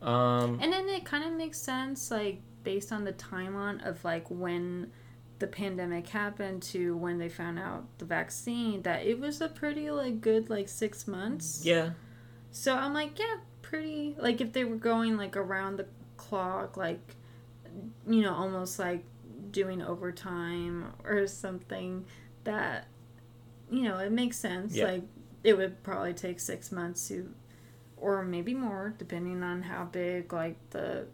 [0.00, 4.26] Um, And then it kind of makes sense, like based on the timeline of like
[4.30, 4.90] when
[5.40, 9.90] the pandemic happened to when they found out the vaccine, that it was a pretty
[9.90, 11.62] like good like six months.
[11.64, 11.90] yeah,
[12.52, 14.14] So I'm like, yeah, pretty.
[14.18, 15.86] Like if they were going like around the
[16.16, 17.16] clock, like
[18.06, 19.04] you know, almost like
[19.50, 22.04] doing overtime or something,
[22.44, 22.86] that
[23.70, 24.74] you know, it makes sense.
[24.76, 24.84] Yeah.
[24.84, 25.02] Like
[25.42, 27.32] it would probably take six months to,
[27.96, 31.06] or maybe more, depending on how big like the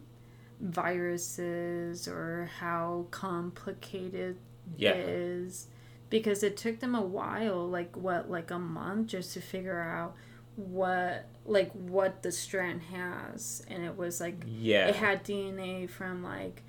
[0.59, 4.37] virus is or how complicated
[4.77, 5.67] yeah, is.
[6.09, 10.15] Because it took them a while like what like a month just to figure out
[10.55, 13.63] what like what the strand has.
[13.67, 14.87] And it was like yeah.
[14.87, 16.63] it had dna from like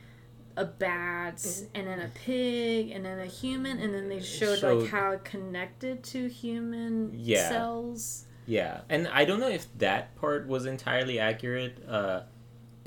[0.56, 3.78] a bat and then a pig and then a human.
[3.78, 7.48] And then they showed, showed- like how it connected to human Yeah.
[7.48, 8.24] cells.
[8.48, 12.22] Yeah, and I don't know if that part was entirely accurate, uh,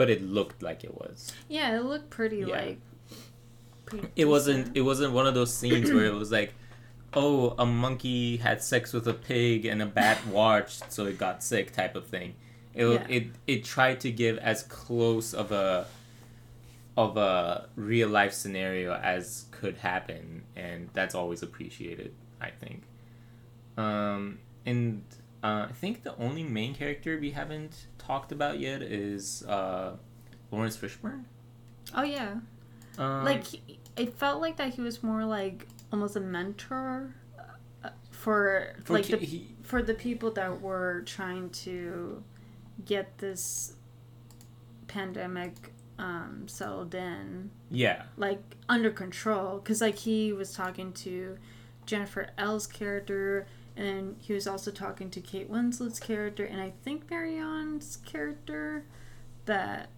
[0.02, 1.32] but it looked like it was.
[1.58, 2.60] yeah it looked pretty Yeah.
[2.62, 2.80] like
[3.86, 4.76] pretty It wasn't.
[4.80, 6.54] It wasn't one of those scenes where it was like,
[7.14, 11.44] oh, a monkey had sex with a pig and a bat watched, so it got
[11.44, 12.30] sick type of thing.
[12.74, 13.06] It Yeah.
[13.18, 15.86] it it tried to give as close of a
[16.98, 22.12] of a real life scenario as could happen, and that's always appreciated.
[22.48, 22.80] I think.
[23.78, 25.04] Um, and
[25.44, 27.76] uh, I think the only main character we haven't
[28.06, 29.96] talked about yet is uh,
[30.52, 31.24] Laurence Fishburne.
[31.96, 32.36] Oh yeah.
[32.98, 37.14] Um, like he- it felt like that he was more like almost a mentor
[37.84, 42.24] uh, for, for like the he, for the people that were trying to
[42.86, 43.74] get this
[44.88, 49.60] pandemic um, settled in, yeah, like under control.
[49.60, 51.38] Because like he was talking to
[51.86, 53.48] Jennifer Ehle's character,
[53.78, 58.84] and he was also talking to Kate Winslet's character, and I think Marion's character.
[59.46, 59.90] That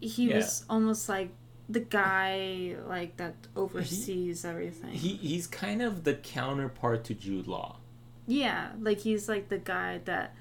[0.00, 0.36] he Yeah.
[0.36, 1.30] was almost like
[1.70, 4.92] the guy like that oversees everything.
[4.92, 7.76] he he's kind of the counterpart to Jude Law.
[8.26, 10.34] Yeah, like he's like the guy that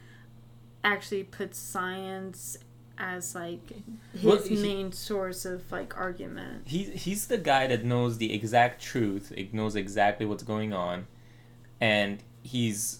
[0.84, 2.58] actually puts science
[2.98, 3.62] as like
[4.14, 6.68] his Well, he- main source of like argument.
[6.68, 9.32] He's he's the guy that knows the exact truth.
[9.38, 11.08] It knows exactly what's going on,
[11.80, 13.00] and he's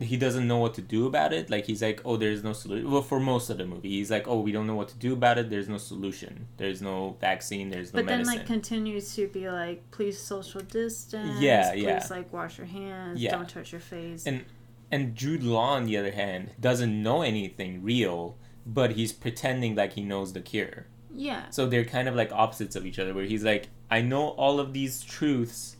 [0.00, 1.48] he doesn't know what to do about it.
[1.48, 2.90] Like he's like, oh, there's no solution.
[2.90, 5.12] Well, for most of the movie, he's like, oh, we don't know what to do
[5.12, 5.50] about it.
[5.50, 6.48] There's no solution.
[6.56, 7.70] There's no vaccine.
[7.70, 11.40] There's no but then like continues to be like, please social distance.
[11.40, 12.06] Yeah, please, yeah.
[12.10, 13.20] like wash your hands.
[13.20, 13.30] Yeah.
[13.36, 14.26] Don't touch your face.
[14.26, 14.44] And-
[14.90, 19.94] and Jude Law, on the other hand, doesn't know anything real, but he's pretending like
[19.94, 20.86] he knows the cure.
[21.12, 24.28] yeah, So they're kind of like opposites of each other, where he's like, I know
[24.28, 25.76] all of these truths,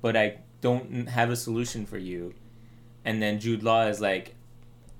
[0.00, 2.34] but I don't have a solution for you.
[3.04, 4.34] And then Jude Law is like,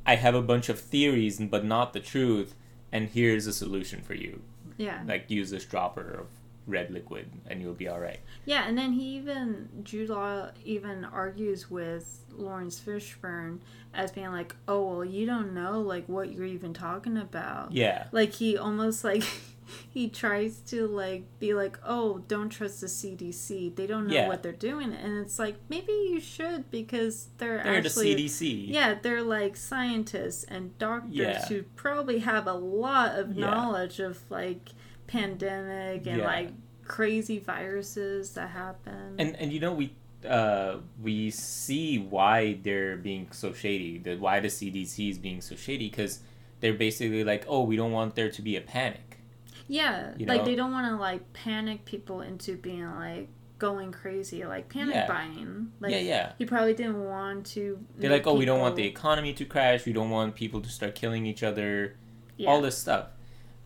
[0.04, 2.54] I have a bunch of theories, but not the truth,
[2.92, 4.40] and here's a solution for you.
[4.76, 6.26] yeah, Like, use this dropper of
[6.68, 8.20] red liquid, and you'll be alright.
[8.44, 8.66] yeah.
[8.68, 13.58] And then he even Jude Law even argues with Laurence Fishburne
[13.94, 17.72] as being like, oh well, you don't know like what you're even talking about.
[17.72, 18.06] Yeah.
[18.12, 19.24] like he almost like
[19.90, 24.28] he tries to like be like oh don't trust the cdc they don't know Yeah.
[24.28, 28.68] what they're doing and it's like maybe you should because they're, They're actually the CDC.
[28.68, 31.44] yeah they're like scientists and doctors Yeah.
[31.48, 33.46] who probably have a lot of Yeah.
[33.50, 34.70] knowledge of like
[35.06, 36.50] pandemic and like
[36.84, 39.92] crazy viruses that happen And and you know we
[40.28, 43.98] uh we see why they're being so shady.
[43.98, 46.20] The why the CDC is being so shady because
[46.60, 49.05] they're basically like, oh, we don't want there to be a panic.
[49.68, 54.44] Yeah you like they don't want to like panic people into being like going crazy
[54.44, 55.06] like panic Yeah.
[55.08, 56.32] buying like yeah, yeah.
[56.38, 57.78] He probably didn't want to.
[57.96, 59.86] They're like, oh, we don't want the economy to crash.
[59.86, 61.96] We don't want people to start killing each other.
[62.36, 62.50] Yeah.
[62.50, 63.06] All this stuff,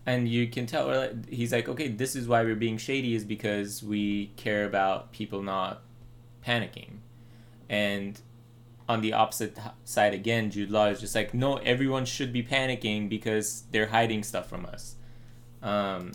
[0.07, 1.09] and you can tell.
[1.29, 5.43] He's like, okay, this is why we're being shady is because we care about people
[5.43, 5.83] not
[6.47, 6.99] panicking,
[7.69, 8.21] and
[8.89, 13.09] on the opposite side again, Jude Law is just like, no, everyone should be panicking
[13.09, 14.95] because they're hiding stuff from us.
[15.63, 16.13] Um,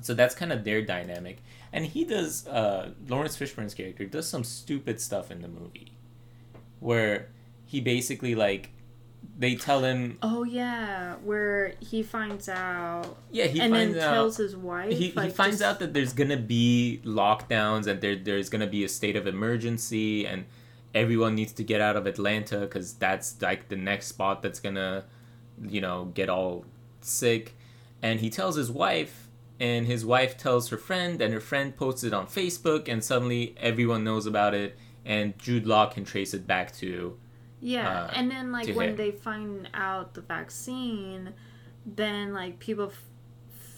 [0.00, 1.38] so that's kind of their dynamic,
[1.72, 2.46] and he does.
[2.46, 5.92] Uh, Laurence Fishburne's character does some stupid stuff in the movie,
[6.80, 7.28] where
[7.66, 8.70] he basically like
[9.38, 14.36] they tell him Oh yeah, where he finds out yeah he and then out tells
[14.36, 14.90] his wife.
[14.92, 18.84] he, he finds just- out that there's gonna be lockdowns and there there's gonna be
[18.84, 20.44] a state of emergency and
[20.94, 25.04] everyone needs to get out of Atlanta because that's like the next spot that's gonna
[25.68, 26.64] you know get all
[27.00, 27.56] sick
[28.04, 29.14] and he tells his wife
[29.58, 33.54] and his wife tells her friend and her friend posts it on Facebook and suddenly
[33.70, 37.16] everyone knows about it and Jude Law can trace it back to
[37.60, 38.96] Yeah, uh, and then like when him.
[38.96, 41.32] they find out the vaccine,
[41.86, 43.02] then like people f-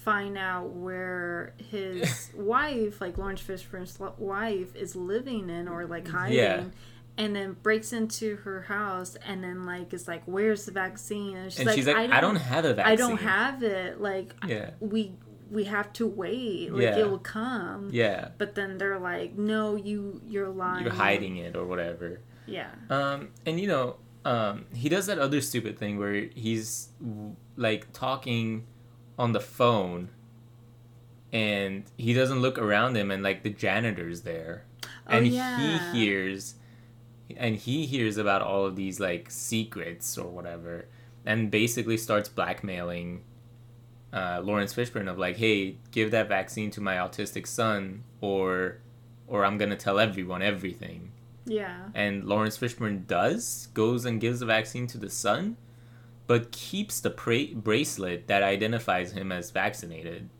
[0.05, 6.39] find out where his wife, like Laurence Fishburne's wife, is living in or like hiding.
[6.39, 6.65] Yeah.
[7.19, 11.51] And then breaks into her house, and then like is like, "Where's the vaccine?" And
[11.51, 14.01] she's and like, she's like I don't, have a vaccine I don't have it.
[14.01, 15.15] Like, yeah we
[15.51, 16.73] we have to wait.
[16.73, 16.99] Like Yeah.
[16.99, 17.89] it will come.
[17.93, 20.85] yeah But then they're like, "No, you you're lying.
[20.85, 22.69] you're hiding it or whatever Yeah.
[22.91, 23.97] Um, and you know,
[24.27, 26.89] um, he does that other stupid thing where he's
[27.57, 28.67] like talking
[29.19, 30.11] on the phone,
[31.33, 35.93] and he doesn't look around him, and like the janitor's there, Oh, and yeah.
[35.93, 36.55] he hears,
[37.37, 40.87] and he hears about all of these like secrets or whatever,
[41.25, 43.23] and basically starts blackmailing.
[44.13, 48.79] Uh, Laurence Fishburne of like, hey, give that vaccine to my autistic son, or,
[49.27, 51.11] or I'm gonna tell everyone everything
[51.45, 51.89] Yeah.
[51.95, 55.57] and Laurence Fishburne does goes and gives the vaccine to the son,
[56.27, 60.31] but keeps the pra- bracelet that identifies him as vaccinated.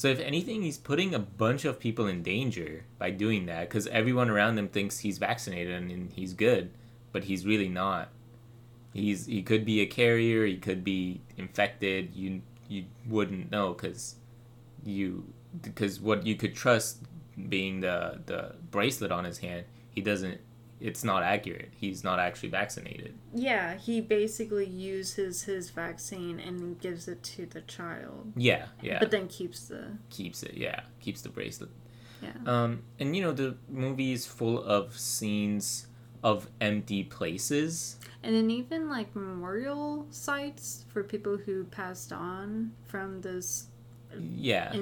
[0.00, 3.86] So if anything, he's putting a bunch of people in danger by doing that because
[3.88, 6.70] everyone around him thinks he's vaccinated and he's good,
[7.12, 8.08] but he's really not.
[8.94, 12.14] He's he could be a carrier, he could be infected.
[12.14, 14.14] You you wouldn't know because
[14.86, 17.02] you because what you could trust
[17.50, 20.40] being the the bracelet on his hand, he doesn't.
[20.80, 21.72] It's not accurate.
[21.76, 23.14] He's not actually vaccinated.
[23.34, 28.32] Yeah, he basically uses his vaccine and gives it to the child.
[28.36, 28.98] Yeah, yeah.
[28.98, 30.54] But then keeps the keeps it.
[30.54, 31.70] Yeah, keeps the bracelet.
[32.22, 32.30] yeah.
[32.46, 35.86] Um, and you know the movie is full of scenes
[36.22, 37.96] of empty places.
[38.22, 43.66] And then even like memorial sites for people who passed on from this
[44.18, 44.72] Yeah,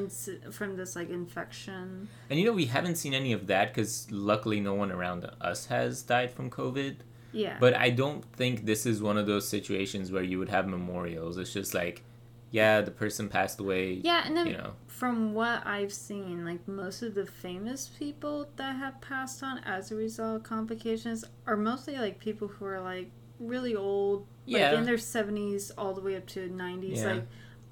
[0.51, 2.09] from this like infection.
[2.31, 5.67] and you know we haven't seen any of that because luckily no one around us
[5.67, 6.97] has died from COVID.
[7.33, 7.57] Yeah.
[7.61, 11.37] But I don't think this is one of those situations where you would have memorials.
[11.37, 12.03] It's just like,
[12.51, 14.01] yeah, the person passed away.
[14.03, 14.73] yeah, and then You know.
[14.87, 19.93] from what I've seen, like most of the famous people that have passed on as
[19.93, 24.71] a result of complications are mostly like people who are like really old, Yeah.
[24.71, 27.01] like in their seventies all the way up to nineties.
[27.03, 27.13] Yeah.
[27.13, 27.27] Like,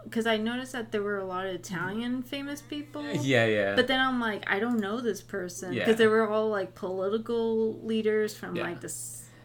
[0.08, 3.02] because I noticed that there were a lot of Italian famous people.
[3.22, 3.74] Yeah, yeah.
[3.74, 5.80] But then I'm like, I don't know this person Yeah.
[5.84, 8.62] because they were all like political leaders from Yeah.
[8.68, 8.92] like the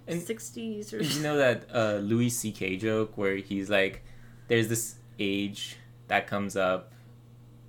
[0.07, 2.77] And- 60s or Did you know that uh, Louis C.K.
[2.77, 4.03] joke where he's like,
[4.47, 6.91] there's this age that comes up,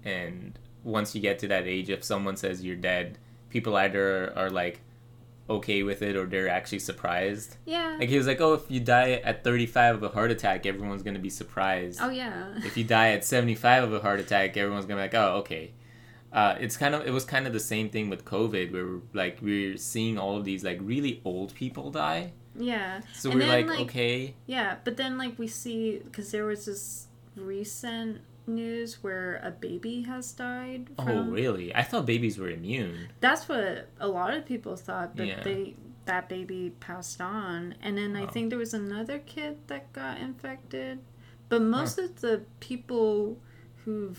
[0.05, 3.19] and once you get to that age, if someone says you're dead,
[3.51, 4.81] people either are like
[5.51, 7.57] okay with it or they're actually surprised.
[7.67, 7.97] yeah.
[7.99, 11.03] Like he was like, oh, if you die at 35 of a heart attack, everyone's
[11.03, 11.99] gonna be surprised.
[12.03, 12.53] oh yeah.
[12.65, 15.73] if you die at 75 of a heart attack everyone's gonna be like oh okay
[16.33, 19.37] uh, it's kind of it was kind of the same thing with covid where like
[19.43, 23.03] we're seeing all of these like really old people die Yeah.
[23.13, 26.65] so And we're then, like, okay Yeah, but then like we see because there was
[26.65, 30.89] this recent news where a baby has died.
[30.99, 35.27] oh really i thought babies were immune That's what a lot of people thought, but
[35.27, 35.43] Yeah.
[35.43, 35.75] they
[36.05, 38.27] that baby passed on, and then I Oh.
[38.27, 40.99] think there was another kid that got infected.
[41.49, 43.39] But most of the people
[43.85, 44.15] who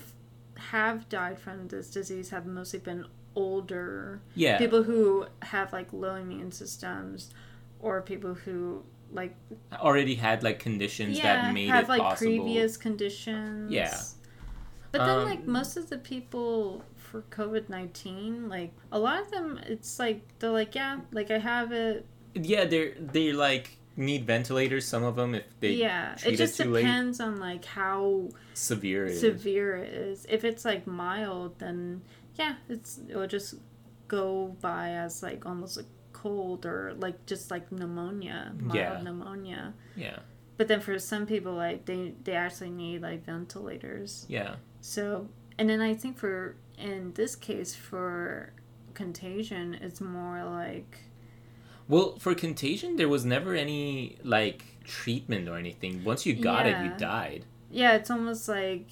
[0.56, 3.04] have died from this disease have mostly been
[3.34, 7.30] older yeah people who have like low immune systems,
[7.80, 8.82] or people who
[9.14, 9.34] like
[9.74, 13.70] already had like conditions that made have it like possible previous conditions.
[13.72, 13.96] Yeah.
[14.92, 19.30] But then, Um, like most of the people for COVID nineteen, like a lot of
[19.30, 22.06] them, it's like they're like, yeah, like I have it.
[22.34, 26.82] yeah they're they like need ventilators some of them if they yeah, it just late
[26.82, 29.20] depends on like how severe it is.
[29.20, 30.26] severe it is.
[30.28, 32.02] If it's like mild, then
[32.34, 33.54] yeah, it's it'll just
[34.08, 35.84] go by as like almost a
[36.24, 39.00] cold or like just like pneumonia, mild Yeah.
[39.06, 39.62] pneumonia.
[40.04, 40.18] yeah
[40.58, 44.10] But then for some people, like they they actually need like ventilators.
[44.36, 46.36] yeah So, and then I think for
[46.90, 48.52] in this case for
[49.00, 50.92] contagion, it's more like
[51.92, 55.92] Well, for contagion, there was never any like treatment or anything.
[56.10, 57.42] Once you got it, you died.
[57.80, 58.86] yeah, it's almost like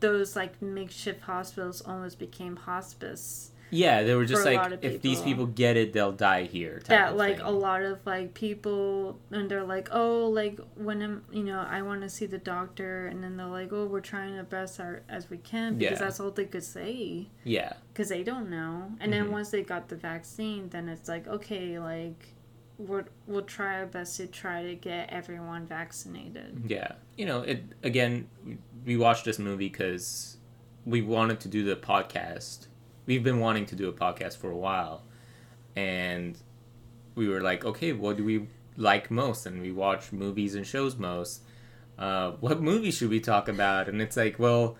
[0.00, 3.51] those like makeshift hospitals almost became hospice.
[3.74, 5.46] Yeah, they were just like, if these people.
[5.46, 6.74] get it, they'll die here.
[6.78, 7.46] type that like thing.
[7.46, 11.80] a lot of like people and they're like oh like when I'm you know I
[11.82, 15.02] want to see the doctor and then they're like oh we're trying our best our,
[15.08, 16.04] as we can because Yeah.
[16.04, 19.16] that's all they could say Yeah, because they don't know and Mhm.
[19.16, 22.28] then once they got the vaccine then it's like okay like
[22.78, 26.92] we're, we'll try our best to try to get everyone vaccinated yeah.
[27.16, 28.28] You know, it again.
[28.84, 30.38] We watched this movie because
[30.84, 32.66] we wanted to do the podcast.
[33.04, 35.02] We've been wanting to do a podcast for a while,
[35.74, 36.38] and
[37.14, 38.46] we were like, okay, what do we
[38.76, 39.44] like most?
[39.46, 41.42] And we watch movies and shows most.
[41.98, 43.88] Uh, what movie should we talk about?
[43.88, 44.76] And it's like, well,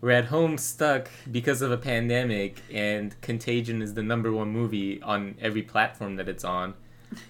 [0.00, 5.00] we're at home stuck because of a pandemic, and Contagion is the number one movie
[5.02, 6.74] on every platform that it's on.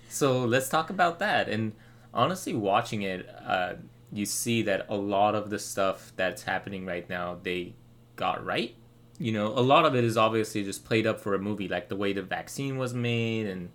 [0.08, 1.48] So let's talk about that.
[1.48, 1.72] And
[2.14, 3.74] honestly, watching it, uh,
[4.12, 7.74] you see that a lot of the stuff that's happening right now, they
[8.14, 8.74] got right.
[9.18, 11.88] You know, a lot of it is obviously just played up for a movie, like
[11.88, 13.70] the way the vaccine was made and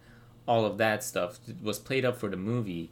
[0.47, 2.91] all of that stuff was played up for the movie.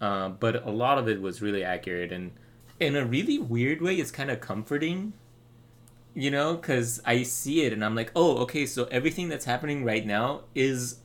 [0.00, 2.32] Uh, but a lot of it was really accurate, and
[2.78, 5.12] in a really weird way, it's kind of comforting.
[6.14, 9.84] You know, because I see it and I'm like, oh, okay, so everything that's happening
[9.84, 11.00] right now is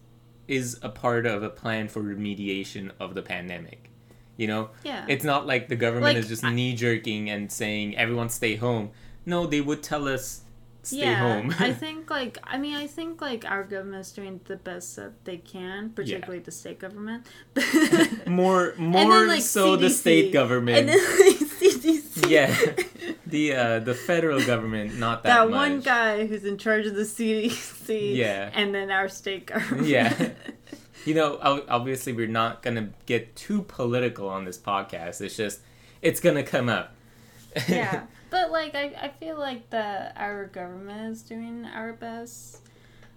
[0.47, 3.89] is a part of a plan for remediation of the pandemic.
[4.37, 7.97] You know, yeah it's not like the government Like, is just knee jerking and saying
[7.97, 8.91] everyone stay home.
[9.25, 10.40] No, they would tell us
[10.83, 11.55] stay yeah, home.
[11.59, 15.25] I think like I mean I think like our government is doing the best that
[15.25, 17.25] they can, particularly the state government.
[18.27, 20.77] more more then, like, so the state government.
[20.77, 22.29] And then like CDC.
[22.29, 22.55] yeah.
[23.25, 27.03] the uh, the federal government, not that, that one guy who's in charge of the
[27.03, 28.15] CDC.
[28.15, 28.51] Yeah.
[28.53, 29.87] And then our state government.
[29.87, 30.31] Yeah.
[31.05, 35.21] You know, obviously, we're not gonna get too political on this podcast.
[35.21, 35.61] It's just,
[36.01, 36.93] it's gonna come up.
[37.67, 38.03] yeah.
[38.31, 42.57] But like I, I feel like that our government is doing our best.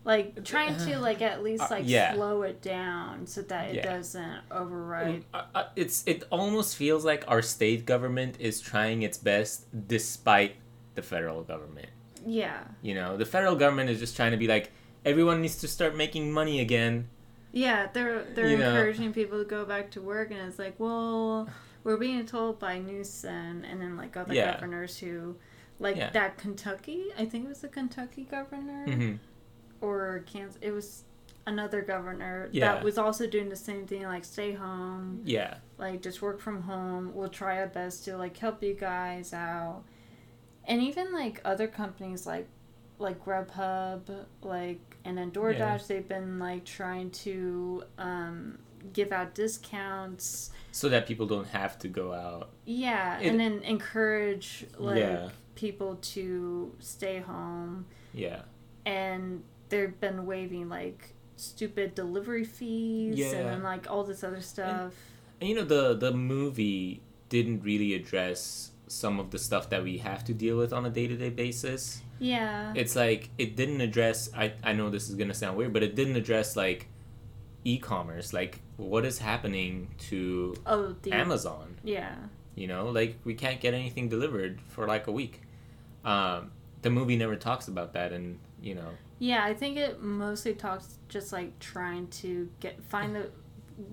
[0.05, 2.13] Like trying to like at least Uh, like yeah.
[2.13, 3.97] slow it down so that it Yeah.
[3.97, 9.17] doesn't override Uh, uh, it's it almost feels like our state government is trying its
[9.17, 10.57] best despite
[10.95, 11.89] the federal government.
[12.27, 12.65] Yeah.
[12.83, 14.73] You know, the federal government is just trying to be like
[15.07, 17.09] everyone needs to start making money again.
[17.53, 18.71] Yeah, they're they're You know.
[18.77, 21.49] encouraging people to go back to work and it's like, well,
[21.85, 24.55] we're being told by Newsom and then like other Yeah.
[24.55, 25.37] governors who
[25.79, 26.11] like Yeah.
[26.11, 29.15] that Kentucky, I think it was the Kentucky governor hmm
[29.81, 31.05] or Kansas it was
[31.47, 32.73] another governor Yeah.
[32.77, 36.63] that was also doing the same thing like stay home Yeah, like just work from
[36.63, 39.83] home we'll try our best to like help you guys out
[40.67, 42.49] and even like other companies like
[42.99, 45.79] like grubhub like and then doordash Yeah.
[45.89, 48.59] they've been like trying to um
[48.93, 52.51] give out discounts so that people don't have to go out.
[52.65, 55.31] yeah It- and then encourage like Yeah.
[55.55, 58.43] people to stay home Yeah,
[58.87, 63.33] and they've been waiving like stupid delivery fees Yeah.
[63.33, 64.93] and then like all this other stuff
[65.41, 69.99] and you know the the movie didn't really address some of the stuff that we
[69.99, 72.03] have to deal with on a day to day basis.
[72.21, 75.83] yeah it's like it didn't address I, I know this is gonna sound weird but
[75.83, 76.87] it didn't address like
[77.65, 81.79] e-commerce like what is happening to oh the amazon?
[81.85, 82.15] Yeah.
[82.55, 85.43] You know like we can't get anything delivered for like a week.
[86.05, 86.53] Um,
[86.83, 88.91] the movie never talks about that and you know.
[89.19, 93.31] Yeah, I think it mostly talks just like trying to get find the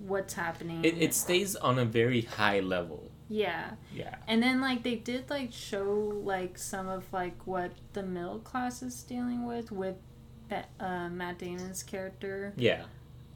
[0.06, 0.84] what's happening.
[0.84, 3.10] it, it stays on a very high level.
[3.28, 4.16] Yeah, yeah.
[4.28, 8.82] And then like they did like show like some of like what the middle class
[8.82, 9.96] is dealing with with
[10.78, 12.52] uh, Matt Damon's character.
[12.56, 12.82] yeah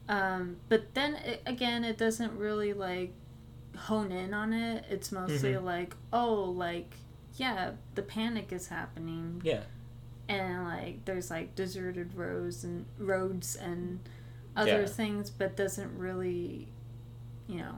[0.09, 3.11] Um, but then it, again, it doesn't really like
[3.75, 4.85] hone in on it.
[4.89, 5.63] It's mostly Mhm.
[5.63, 6.95] like oh like
[7.35, 9.61] yeah the panic is happening yeah
[10.27, 13.99] and like there's like deserted roads and roads and
[14.55, 14.85] other Yeah.
[14.87, 16.67] things but doesn't really
[17.47, 17.75] you know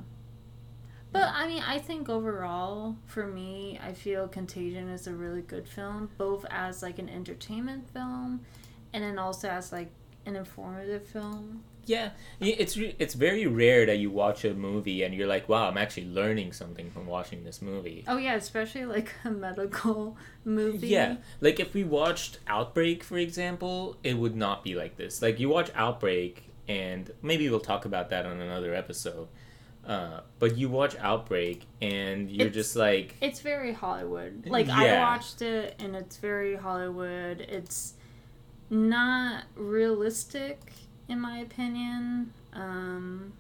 [1.11, 5.67] but i mean i think overall for me i feel contagion is a really good
[5.67, 8.39] film both as like an entertainment film
[8.93, 9.89] and then also as like
[10.25, 12.09] an informative film yeah
[12.39, 16.07] it's it's very rare that you watch a movie and you're like wow i'm actually
[16.19, 17.99] learning something from watching this movie.
[18.07, 20.15] Oh yeah especially like a medical
[20.45, 20.87] movie.
[20.89, 25.21] Yeah, like if we watched Outbreak, for example, it would not be like this.
[25.21, 26.31] Like you watch Outbreak,
[26.67, 29.27] and maybe we'll talk about that on another episode.
[29.85, 34.45] Uh, but you watch Outbreak, and you're It's- just like, it's very hollywood.
[34.47, 37.41] Like i watched it and it's very hollywood.
[37.41, 37.95] It's
[38.69, 40.59] not realistic
[41.09, 43.33] in my opinion um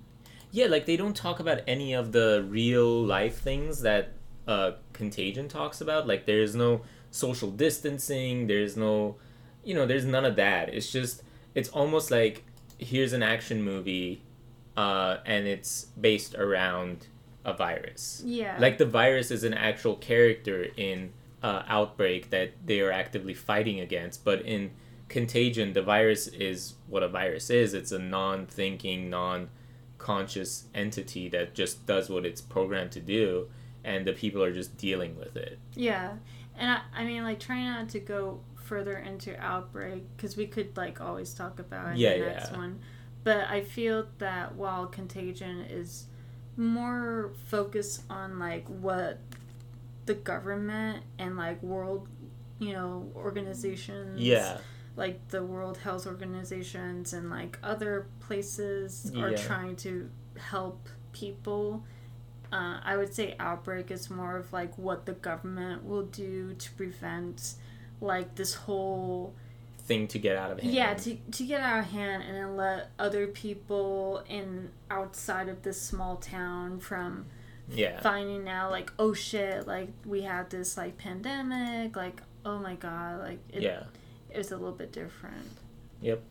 [0.51, 4.13] yeah, like they don't talk about any of the real life things that
[4.47, 6.07] uh, Contagion talks about.
[6.07, 8.47] Like there's no social distancing.
[8.47, 9.17] There's no,
[9.63, 10.69] you know, there's none of that.
[10.73, 11.21] It's just,
[11.53, 12.45] it's almost like
[12.79, 14.23] here's an action movie,
[14.75, 17.05] uh, and it's based around
[17.45, 18.21] a virus.
[18.25, 21.11] yeah like the virus is an actual character in
[21.43, 24.71] uh, outbreak that they are actively fighting against but in
[25.09, 25.73] contagion.
[25.73, 27.73] The virus is what a virus is.
[27.73, 33.49] It's a non-thinking non-conscious entity that just does what it's programmed to do
[33.83, 35.57] and the people are just dealing with it.
[35.73, 36.13] Yeah.
[36.57, 40.75] And I, I mean like trying not to go further into outbreak because we could
[40.77, 42.57] like always talk about Yeah, the next yeah.
[42.57, 42.79] one.
[43.23, 46.05] But i feel that while contagion is
[46.55, 49.19] more focused on like what
[50.05, 52.07] the government and like world
[52.59, 54.57] you know organizations yeah
[54.95, 61.83] like the World Health Organizations and like other places are trying to help people.
[62.51, 66.71] Uh, I would say outbreak is more of like what the government will do to
[66.73, 67.53] prevent
[68.01, 69.35] like this whole
[69.89, 70.73] thing to get out of hand.
[70.73, 75.63] Yeah to, to get out of hand and then let other people in outside of
[75.63, 77.25] this small town from
[77.69, 77.99] yeah.
[78.01, 83.19] finding out like oh shit like we have this like pandemic like oh my god
[83.19, 83.83] like it, yeah
[84.29, 85.47] it was a little bit different
[86.01, 86.21] Yep.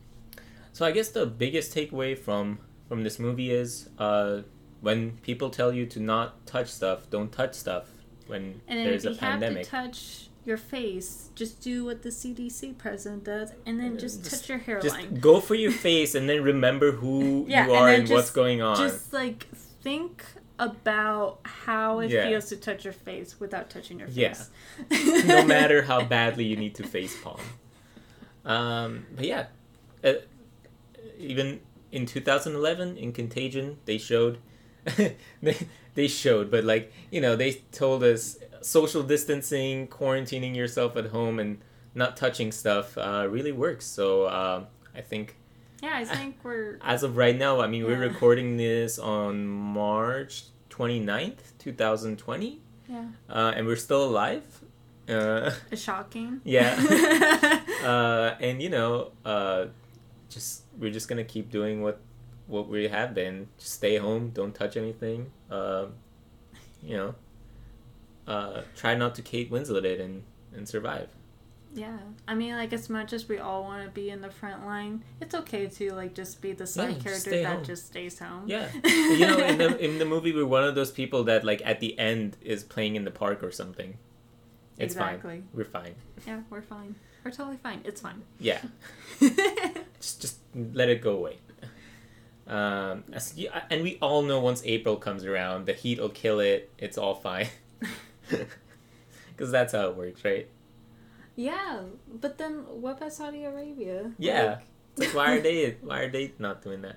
[0.73, 2.59] So I guess the biggest takeaway from
[2.89, 4.43] from this movie is uh,
[4.81, 7.85] when people tell you to not touch stuff, don't touch stuff
[8.29, 9.67] when And there's if a you pandemic.
[9.67, 14.25] have to touch your face, just do what the CDC president does, and then just,
[14.25, 14.83] Just- touch your hairline.
[15.11, 18.31] Just go for your face and then remember who Yeah, you are then and what's
[18.31, 18.77] going on.
[18.77, 20.25] Just like think
[20.59, 22.27] about how it Yeah.
[22.29, 24.17] feels to touch your face without touching your face.
[24.17, 24.33] Yeah.
[24.97, 25.25] face.
[25.27, 27.41] no matter how badly you need to face palm.
[28.49, 29.47] Um, but yeah,
[30.03, 30.15] uh,
[31.19, 31.61] even
[31.93, 34.39] in 2011 in Contagion, they showed
[35.43, 35.57] they
[35.95, 41.39] they showed, but like you know, they told us social distancing, quarantining yourself at home,
[41.39, 41.59] and
[41.95, 43.85] not touching stuff uh, really works.
[43.85, 45.37] So um, I think
[45.83, 50.45] Yeah, I think we're as of right now, I mean, we're recording this on March
[50.71, 54.58] 29th, 2020, yeah uh, and we're still alive.
[55.09, 56.41] Uh, shocking.
[56.45, 56.75] Yeah.
[57.83, 59.67] uh, and you know, uh,
[60.29, 62.01] just we're just gonna keep doing what
[62.47, 63.49] what we have been.
[63.59, 65.31] Just stay home, don't touch anything.
[65.51, 65.87] Uh,
[66.83, 67.15] you know,
[68.27, 70.23] uh, try not to Kate Winslet it and
[70.55, 71.09] and survive.
[71.75, 74.65] yeah, I mean, like as much as we all want to be in the front
[74.65, 77.65] line, it's okay to like just be the side Yeah, character that home.
[77.65, 78.45] just stays home.
[78.47, 81.63] Yeah, you know, in the in the movie, we're one of those people that like
[81.65, 83.99] at the end is playing in the park or something.
[84.79, 85.31] It's Exactly.
[85.31, 85.49] fine.
[85.53, 85.95] We're fine.
[86.27, 86.95] Yeah, we're fine.
[87.25, 87.81] We're totally fine.
[87.85, 88.23] It's fine.
[88.39, 88.61] Yeah.
[90.01, 91.39] just just let it go away.
[92.47, 96.41] Um, as, yeah, and we all know once April comes around, the heat will kill
[96.41, 96.71] it.
[96.79, 97.49] It's all fine.
[99.29, 100.49] Because that's how it works, right?
[101.37, 101.83] yeah,
[102.13, 104.11] but then what about Saudi Arabia?
[104.19, 104.59] Yeah.
[104.97, 106.97] Like, why are they why are they not doing that?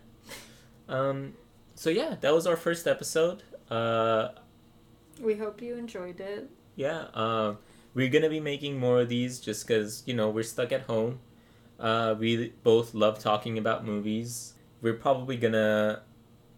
[0.90, 1.34] Um,
[1.76, 3.44] so yeah, that was our first episode.
[3.70, 4.30] Uh,
[5.22, 6.49] we hope you enjoyed it.
[6.76, 7.56] yeah, uh,
[7.93, 11.19] we're gonna be making more of these just because you know we're stuck at home.
[11.80, 14.53] Uh, we both love talking about movies.
[14.81, 16.03] We're probably gonna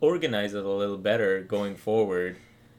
[0.02, 2.38] organize it a little better going forward.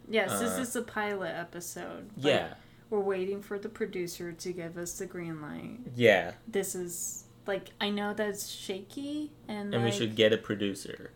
[0.09, 2.11] Yes, this Uh, is a pilot episode.
[2.17, 2.55] Yeah,
[2.91, 5.79] We're waiting for the producer to give us the green light.
[5.97, 11.11] yeah, This is like I know that's shaky and, and we should get a producer.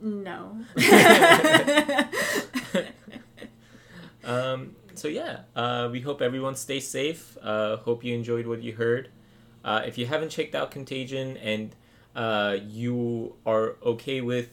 [0.00, 0.64] no.
[4.22, 7.36] Um, so yeah, uh, we hope everyone stays safe.
[7.42, 9.10] Uh, hope you enjoyed what you heard.
[9.64, 11.74] Uh, if you haven't checked out Contagion and
[12.14, 14.50] uh, you are okay with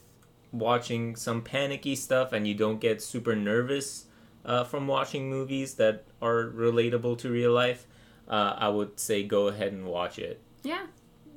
[0.52, 4.06] watching some panicky stuff and you don't get super nervous
[4.46, 7.86] uh, from watching movies that are relatable to real life,
[8.28, 10.42] uh, I would say go ahead and watch it.
[10.64, 10.88] yeah,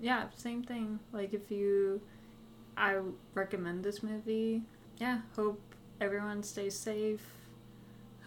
[0.00, 0.98] yeah, same thing.
[1.12, 2.00] Like if you,
[2.76, 2.98] I
[3.34, 4.62] recommend this movie.
[4.98, 5.60] Yeah, hope
[6.00, 7.22] everyone stays safe.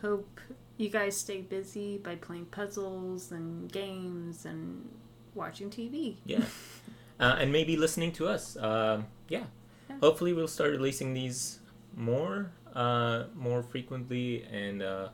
[0.02, 0.40] Hope
[0.78, 4.90] you guys stay busy by playing puzzles and games and
[5.36, 6.18] watching TV.
[6.26, 6.44] Yeah.
[7.20, 8.58] uh, and maybe listening to us.
[8.58, 9.46] Um yeah.
[9.90, 9.98] Yeah.
[10.02, 11.60] Hopefully, we'll start releasing these
[11.96, 15.10] more, uh, more frequently, and uh,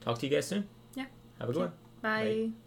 [0.00, 0.68] talk to you guys soon.
[0.94, 1.06] Yeah.
[1.40, 1.72] Have a good Okay.
[2.00, 2.50] one.
[2.50, 2.63] Bye.